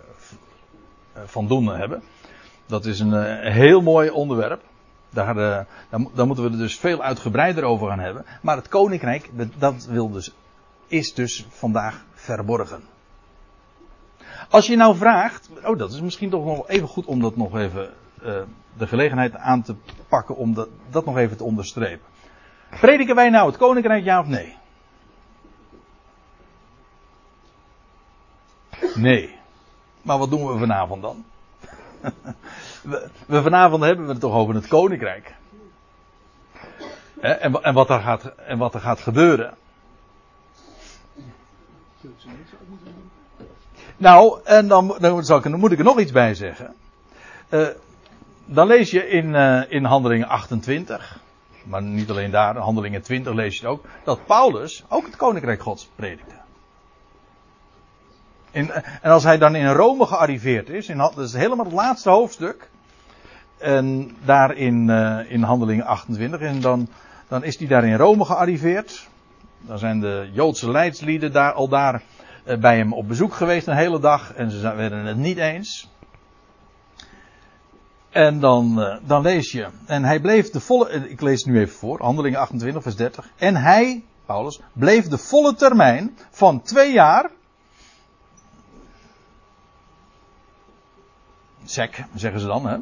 uh, 1.17 1.23
van 1.25 1.47
doen 1.47 1.67
hebben. 1.67 2.03
Dat 2.67 2.85
is 2.85 3.01
een 3.01 3.13
uh, 3.13 3.53
heel 3.53 3.81
mooi 3.81 4.11
onderwerp. 4.11 4.63
Daar, 5.11 5.35
daar, 5.35 5.67
daar, 6.15 6.27
moeten 6.27 6.45
we 6.45 6.51
er 6.51 6.59
dus 6.59 6.79
veel 6.79 7.03
uitgebreider 7.03 7.65
over 7.65 7.89
gaan 7.89 7.99
hebben. 7.99 8.25
Maar 8.43 8.57
het 8.57 8.69
koninkrijk, 8.69 9.31
dat 9.59 9.87
wil 9.87 10.11
dus, 10.11 10.33
is 10.87 11.15
dus 11.15 11.47
vandaag 11.49 12.05
verborgen. 12.15 12.83
Als 14.49 14.67
je 14.67 14.77
nou 14.77 14.97
vraagt, 14.97 15.49
oh 15.65 15.79
dat 15.79 15.93
is 15.93 16.01
misschien 16.01 16.31
toch 16.31 16.45
nog 16.45 16.69
even 16.69 16.89
goed 16.89 17.07
om 17.07 17.21
dat 17.21 17.37
nog 17.37 17.59
even 17.59 17.91
de 18.77 18.87
gelegenheid 18.87 19.37
aan 19.37 19.63
te 19.63 19.75
pakken 20.09 20.37
om 20.37 20.55
dat, 20.55 20.69
dat 20.91 21.05
nog 21.05 21.17
even 21.17 21.37
te 21.37 21.45
onderstrepen. 21.45 22.07
Prediken 22.81 23.15
wij 23.15 23.31
nou 23.31 23.47
het 23.47 23.57
koninkrijk 23.57 24.05
ja 24.05 24.21
of 24.21 24.27
nee? 24.27 24.57
Nee. 28.95 29.39
Maar 30.03 30.19
wat 30.19 30.31
doen 30.31 30.47
we 30.47 30.59
vanavond 30.59 31.03
dan? 31.03 31.25
we, 33.27 33.43
vanavond 33.43 33.83
hebben 33.83 34.05
we 34.05 34.11
het 34.11 34.21
toch 34.21 34.35
over 34.35 34.55
het 34.55 34.67
koninkrijk. 34.69 35.35
En, 37.21 37.63
en, 37.63 37.75
wat 37.75 37.91
er 37.91 38.01
gaat, 38.01 38.25
en 38.25 38.59
wat 38.59 38.75
er 38.75 38.81
gaat 38.81 39.01
gebeuren. 39.01 39.55
Nou, 43.97 44.41
en 44.45 44.69
dan, 44.69 44.97
dan, 44.99 45.19
ik, 45.19 45.43
dan 45.43 45.59
moet 45.59 45.73
ik 45.73 45.79
er 45.79 45.85
nog 45.85 46.01
iets 46.01 46.13
bij 46.13 46.35
zeggen. 46.35 46.75
Uh, 47.51 47.69
dan 48.45 48.67
lees 48.67 48.91
je 48.91 49.09
in, 49.09 49.29
uh, 49.29 49.63
in 49.69 49.85
Handelingen 49.85 50.29
28, 50.29 51.21
maar 51.65 51.83
niet 51.83 52.11
alleen 52.11 52.31
daar, 52.31 52.57
Handelingen 52.57 53.03
20 53.03 53.35
lees 53.35 53.55
je 53.55 53.61
het 53.61 53.71
ook, 53.71 53.85
dat 54.05 54.27
Paulus 54.27 54.85
ook 54.89 55.07
het 55.07 55.17
koninkrijk 55.17 55.63
Gods 55.63 55.91
predikte. 55.95 56.35
In, 58.51 58.71
en 59.03 59.11
als 59.11 59.25
hij 59.25 59.39
dan 59.39 59.55
in 59.55 59.67
Rome 59.67 60.07
gearriveerd 60.07 60.69
is, 60.69 60.89
in, 60.89 60.99
dat 60.99 61.19
is 61.19 61.33
helemaal 61.33 61.65
het 61.65 61.75
laatste 61.75 62.11
hoofdstuk, 62.11 62.71
en 63.59 64.17
daar 64.25 64.57
in, 64.57 64.89
uh, 64.89 65.19
in 65.29 65.43
Handelingen 65.43 65.85
28, 65.85 66.41
en 66.41 66.61
dan, 66.61 66.89
dan 67.29 67.45
is 67.45 67.59
hij 67.59 67.67
daar 67.67 67.85
in 67.85 67.97
Rome 67.97 68.25
gearriveerd. 68.25 69.09
Dan 69.61 69.79
zijn 69.79 70.01
de 70.01 70.29
Joodse 70.33 70.71
leidslieden 70.71 71.33
daar, 71.33 71.53
al 71.53 71.69
daar 71.69 72.03
bij 72.61 72.77
hem 72.77 72.93
op 72.93 73.09
bezoek 73.09 73.35
geweest 73.35 73.67
een 73.67 73.77
hele 73.77 74.01
dag, 74.01 74.35
en 74.35 74.51
ze 74.51 74.75
werden 74.75 75.05
het 75.05 75.17
niet 75.17 75.39
eens. 75.39 75.91
En 78.13 78.41
dan, 78.41 78.75
uh, 78.79 78.97
dan 79.07 79.23
lees 79.23 79.53
je, 79.53 79.69
en 79.87 80.05
hij 80.05 80.21
bleef 80.21 80.51
de 80.51 80.61
volle, 80.61 80.91
ik 80.91 81.21
lees 81.21 81.45
nu 81.45 81.59
even 81.59 81.77
voor, 81.77 82.03
Handelingen 82.03 82.39
28, 82.39 82.83
vers 82.83 82.97
30. 82.97 83.29
En 83.37 83.57
hij, 83.57 84.05
Paulus, 84.27 84.61
bleef 84.73 85.09
de 85.09 85.19
volle 85.19 85.55
termijn 85.55 86.19
van 86.31 86.63
twee 86.63 86.93
jaar 86.93 87.31
sec, 91.65 92.05
zeggen 92.15 92.41
ze 92.41 92.47
dan. 92.47 92.67
Hè? 92.67 92.77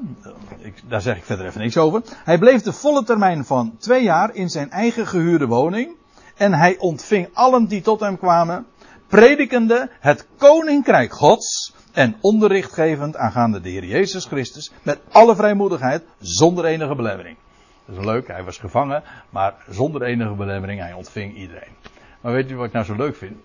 Ik, 0.58 0.82
daar 0.88 1.00
zeg 1.00 1.16
ik 1.16 1.24
verder 1.24 1.46
even 1.46 1.60
niks 1.60 1.76
over. 1.76 2.02
Hij 2.24 2.38
bleef 2.38 2.62
de 2.62 2.72
volle 2.72 3.04
termijn 3.04 3.44
van 3.44 3.76
twee 3.78 4.02
jaar 4.02 4.34
in 4.34 4.48
zijn 4.48 4.70
eigen 4.70 5.06
gehuurde 5.06 5.46
woning. 5.46 5.96
En 6.36 6.54
hij 6.54 6.78
ontving 6.78 7.28
allen 7.32 7.66
die 7.66 7.80
tot 7.80 8.00
hem 8.00 8.18
kwamen, 8.18 8.66
predikende 9.06 9.90
het 10.00 10.26
koninkrijk 10.36 11.12
Gods 11.12 11.74
en 11.92 12.16
onderricht 12.20 12.72
gevend 12.72 13.16
aangaande 13.16 13.60
de 13.60 13.68
Heer 13.68 13.84
Jezus 13.84 14.24
Christus 14.24 14.72
met 14.82 15.00
alle 15.10 15.36
vrijmoedigheid, 15.36 16.02
zonder 16.18 16.64
enige 16.64 16.94
belemmering. 16.94 17.36
Dat 17.84 17.98
is 17.98 18.04
leuk, 18.04 18.26
hij 18.26 18.44
was 18.44 18.58
gevangen, 18.58 19.02
maar 19.30 19.54
zonder 19.68 20.02
enige 20.02 20.34
belemmering, 20.34 20.80
hij 20.80 20.92
ontving 20.92 21.36
iedereen. 21.36 21.74
Maar 22.20 22.32
weet 22.32 22.50
u 22.50 22.56
wat 22.56 22.66
ik 22.66 22.72
nou 22.72 22.84
zo 22.84 22.94
leuk 22.94 23.16
vind? 23.16 23.36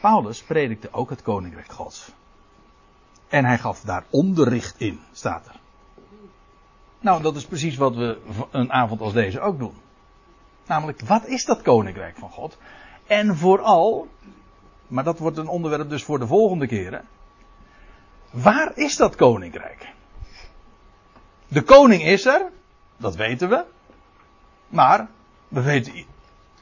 Paulus 0.00 0.42
predikte 0.42 0.88
ook 0.92 1.10
het 1.10 1.22
koninkrijk 1.22 1.72
Gods. 1.72 2.12
En 3.28 3.44
hij 3.44 3.58
gaf 3.58 3.80
daar 3.80 4.04
onderricht 4.10 4.80
in, 4.80 5.00
staat 5.12 5.46
er. 5.46 5.54
Nou, 7.00 7.22
dat 7.22 7.36
is 7.36 7.46
precies 7.46 7.76
wat 7.76 7.94
we 7.94 8.18
een 8.50 8.72
avond 8.72 9.00
als 9.00 9.12
deze 9.12 9.40
ook 9.40 9.58
doen. 9.58 9.74
Namelijk, 10.66 11.00
wat 11.00 11.26
is 11.26 11.44
dat 11.44 11.62
koninkrijk 11.62 12.16
van 12.16 12.30
God? 12.30 12.58
En 13.06 13.36
vooral, 13.36 14.08
maar 14.86 15.04
dat 15.04 15.18
wordt 15.18 15.36
een 15.36 15.48
onderwerp 15.48 15.88
dus 15.88 16.04
voor 16.04 16.18
de 16.18 16.26
volgende 16.26 16.66
keren. 16.66 17.04
Waar 18.30 18.72
is 18.74 18.96
dat 18.96 19.16
koninkrijk? 19.16 19.88
De 21.48 21.62
koning 21.62 22.02
is 22.02 22.26
er, 22.26 22.50
dat 22.96 23.16
weten 23.16 23.48
we. 23.48 23.64
Maar, 24.68 25.08
we 25.48 25.62
weten, 25.62 26.04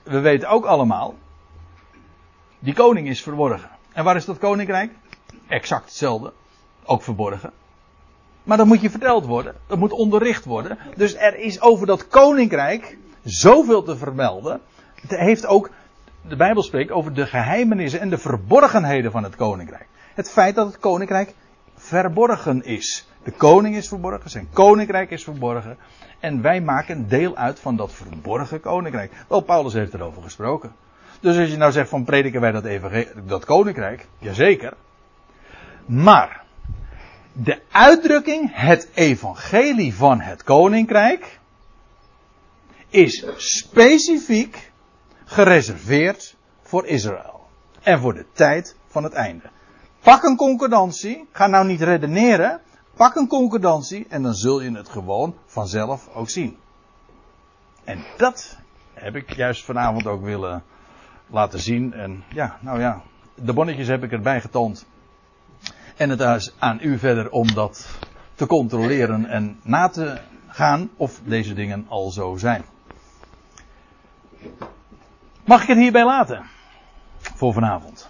we 0.03 0.21
weten 0.21 0.49
ook 0.49 0.65
allemaal, 0.65 1.15
die 2.59 2.75
koning 2.75 3.09
is 3.09 3.23
verborgen. 3.23 3.71
En 3.93 4.05
waar 4.05 4.17
is 4.17 4.25
dat 4.25 4.39
koninkrijk? 4.39 4.93
Exact 5.47 5.85
hetzelfde 5.85 6.33
ook 6.85 7.03
verborgen. 7.03 7.53
Maar 8.43 8.57
dat 8.57 8.67
moet 8.67 8.81
je 8.81 8.91
verteld 8.91 9.27
worden. 9.27 9.55
Dat 9.67 9.79
moet 9.79 9.93
onderricht 9.93 10.45
worden. 10.45 10.79
Dus 10.97 11.15
er 11.15 11.37
is 11.37 11.61
over 11.61 11.87
dat 11.87 12.09
koninkrijk 12.09 12.99
zoveel 13.23 13.83
te 13.83 13.97
vermelden. 13.97 14.61
Het 14.95 15.11
heeft 15.11 15.47
ook, 15.47 15.71
de 16.29 16.37
Bijbel 16.37 16.63
spreekt 16.63 16.91
over 16.91 17.15
de 17.15 17.27
geheimenissen 17.27 18.01
en 18.01 18.11
de 18.11 18.19
verborgenheden 18.19 19.11
van 19.11 19.25
het 19.25 19.37
koninkrijk. 19.37 19.87
Het 20.15 20.31
feit 20.31 20.55
dat 20.55 20.67
het 20.67 20.79
koninkrijk 20.79 21.35
verborgen 21.77 22.65
is. 22.65 23.09
De 23.23 23.31
koning 23.31 23.77
is 23.77 23.89
verborgen, 23.89 24.31
zijn 24.31 24.49
koninkrijk 24.53 25.11
is 25.11 25.25
verborgen. 25.25 25.77
En 26.21 26.43
wij 26.43 26.61
maken 26.61 27.09
deel 27.09 27.37
uit 27.37 27.61
van 27.61 27.77
dat 27.77 27.93
verborgen 27.93 28.61
koninkrijk. 28.61 29.13
Wel, 29.29 29.41
Paulus 29.41 29.73
heeft 29.73 29.95
erover 29.95 30.23
gesproken. 30.23 30.73
Dus 31.21 31.39
als 31.39 31.51
je 31.51 31.57
nou 31.57 31.73
zegt 31.73 31.89
van 31.89 32.05
prediken 32.05 32.41
wij 32.41 32.53
dat, 32.53 32.65
even, 32.65 33.07
dat 33.27 33.45
koninkrijk, 33.45 34.07
jazeker. 34.19 34.75
Maar, 35.87 36.45
de 37.33 37.61
uitdrukking 37.71 38.51
het 38.53 38.89
evangelie 38.95 39.95
van 39.95 40.21
het 40.21 40.43
koninkrijk 40.43 41.39
is 42.89 43.27
specifiek 43.37 44.71
gereserveerd 45.25 46.37
voor 46.63 46.87
Israël. 46.87 47.47
En 47.83 48.01
voor 48.01 48.15
de 48.15 48.27
tijd 48.33 48.77
van 48.87 49.05
het 49.05 49.13
einde. 49.13 49.51
Pak 50.07 50.23
een 50.23 50.37
concordantie, 50.37 51.29
ga 51.33 51.47
nou 51.47 51.67
niet 51.67 51.81
redeneren, 51.81 52.61
pak 52.97 53.15
een 53.15 53.27
concordantie 53.27 54.07
en 54.09 54.23
dan 54.23 54.35
zul 54.35 54.61
je 54.61 54.77
het 54.77 54.89
gewoon 54.89 55.35
vanzelf 55.47 56.09
ook 56.15 56.31
zien. 56.31 56.57
En 57.85 58.05
dat 58.17 58.59
heb 58.95 59.17
ik 59.17 59.37
juist 59.37 59.65
vanavond 59.65 60.07
ook 60.07 60.23
willen 60.23 60.65
laten 61.27 61.61
zien. 61.61 61.93
En 61.93 62.25
ja, 62.29 62.59
nou 62.61 62.81
ja, 62.81 63.03
de 63.35 63.53
bonnetjes 63.53 63.89
heb 63.89 64.03
ik 64.03 64.13
erbij 64.13 64.41
getoond. 64.41 64.87
En 65.97 66.11
het 66.11 66.21
is 66.21 66.55
aan 66.59 66.79
u 66.83 66.99
verder 66.99 67.31
om 67.31 67.55
dat 67.55 67.89
te 68.35 68.47
controleren 68.47 69.27
en 69.27 69.61
na 69.63 69.89
te 69.89 70.21
gaan 70.47 70.91
of 70.97 71.21
deze 71.25 71.55
dingen 71.55 71.87
al 71.89 72.11
zo 72.11 72.37
zijn. 72.37 72.65
Mag 75.45 75.63
ik 75.63 75.69
het 75.69 75.79
hierbij 75.79 76.05
laten? 76.05 76.45
Voor 77.19 77.53
vanavond. 77.53 78.09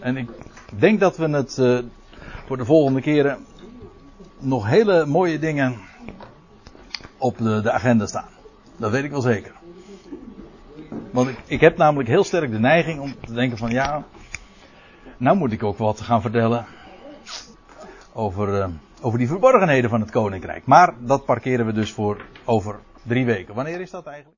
En 0.00 0.28
ik 0.70 0.80
denk 0.80 1.00
dat 1.00 1.16
we 1.16 1.28
het 1.28 1.56
uh, 1.58 1.78
voor 2.46 2.56
de 2.56 2.64
volgende 2.64 3.00
keren 3.00 3.44
nog 4.38 4.66
hele 4.66 5.06
mooie 5.06 5.38
dingen 5.38 5.78
op 7.18 7.38
de, 7.38 7.70
agenda 7.70 8.06
staan. 8.06 8.28
Dat 8.76 8.90
weet 8.90 9.04
ik 9.04 9.10
wel 9.10 9.20
zeker. 9.20 9.52
Want 11.10 11.28
ik, 11.28 11.38
ik 11.46 11.60
heb 11.60 11.76
namelijk 11.76 12.08
heel 12.08 12.24
sterk 12.24 12.50
de 12.50 12.58
neiging 12.58 13.00
om 13.00 13.14
te 13.24 13.32
denken 13.32 13.58
van 13.58 13.70
ja, 13.70 14.04
nou 15.16 15.36
moet 15.36 15.52
ik 15.52 15.62
ook 15.62 15.78
wat 15.78 16.00
gaan 16.00 16.20
vertellen 16.20 16.66
over, 18.12 18.58
uh, 18.58 18.66
over 19.00 19.18
die 19.18 19.28
verborgenheden 19.28 19.90
van 19.90 20.00
het 20.00 20.10
koninkrijk. 20.10 20.66
Maar 20.66 20.94
dat 20.98 21.24
parkeren 21.24 21.66
we 21.66 21.72
dus 21.72 21.92
voor 21.92 22.24
over 22.44 22.78
drie 23.02 23.24
weken. 23.24 23.54
Wanneer 23.54 23.80
is 23.80 23.90
dat 23.90 24.06
eigenlijk? 24.06 24.32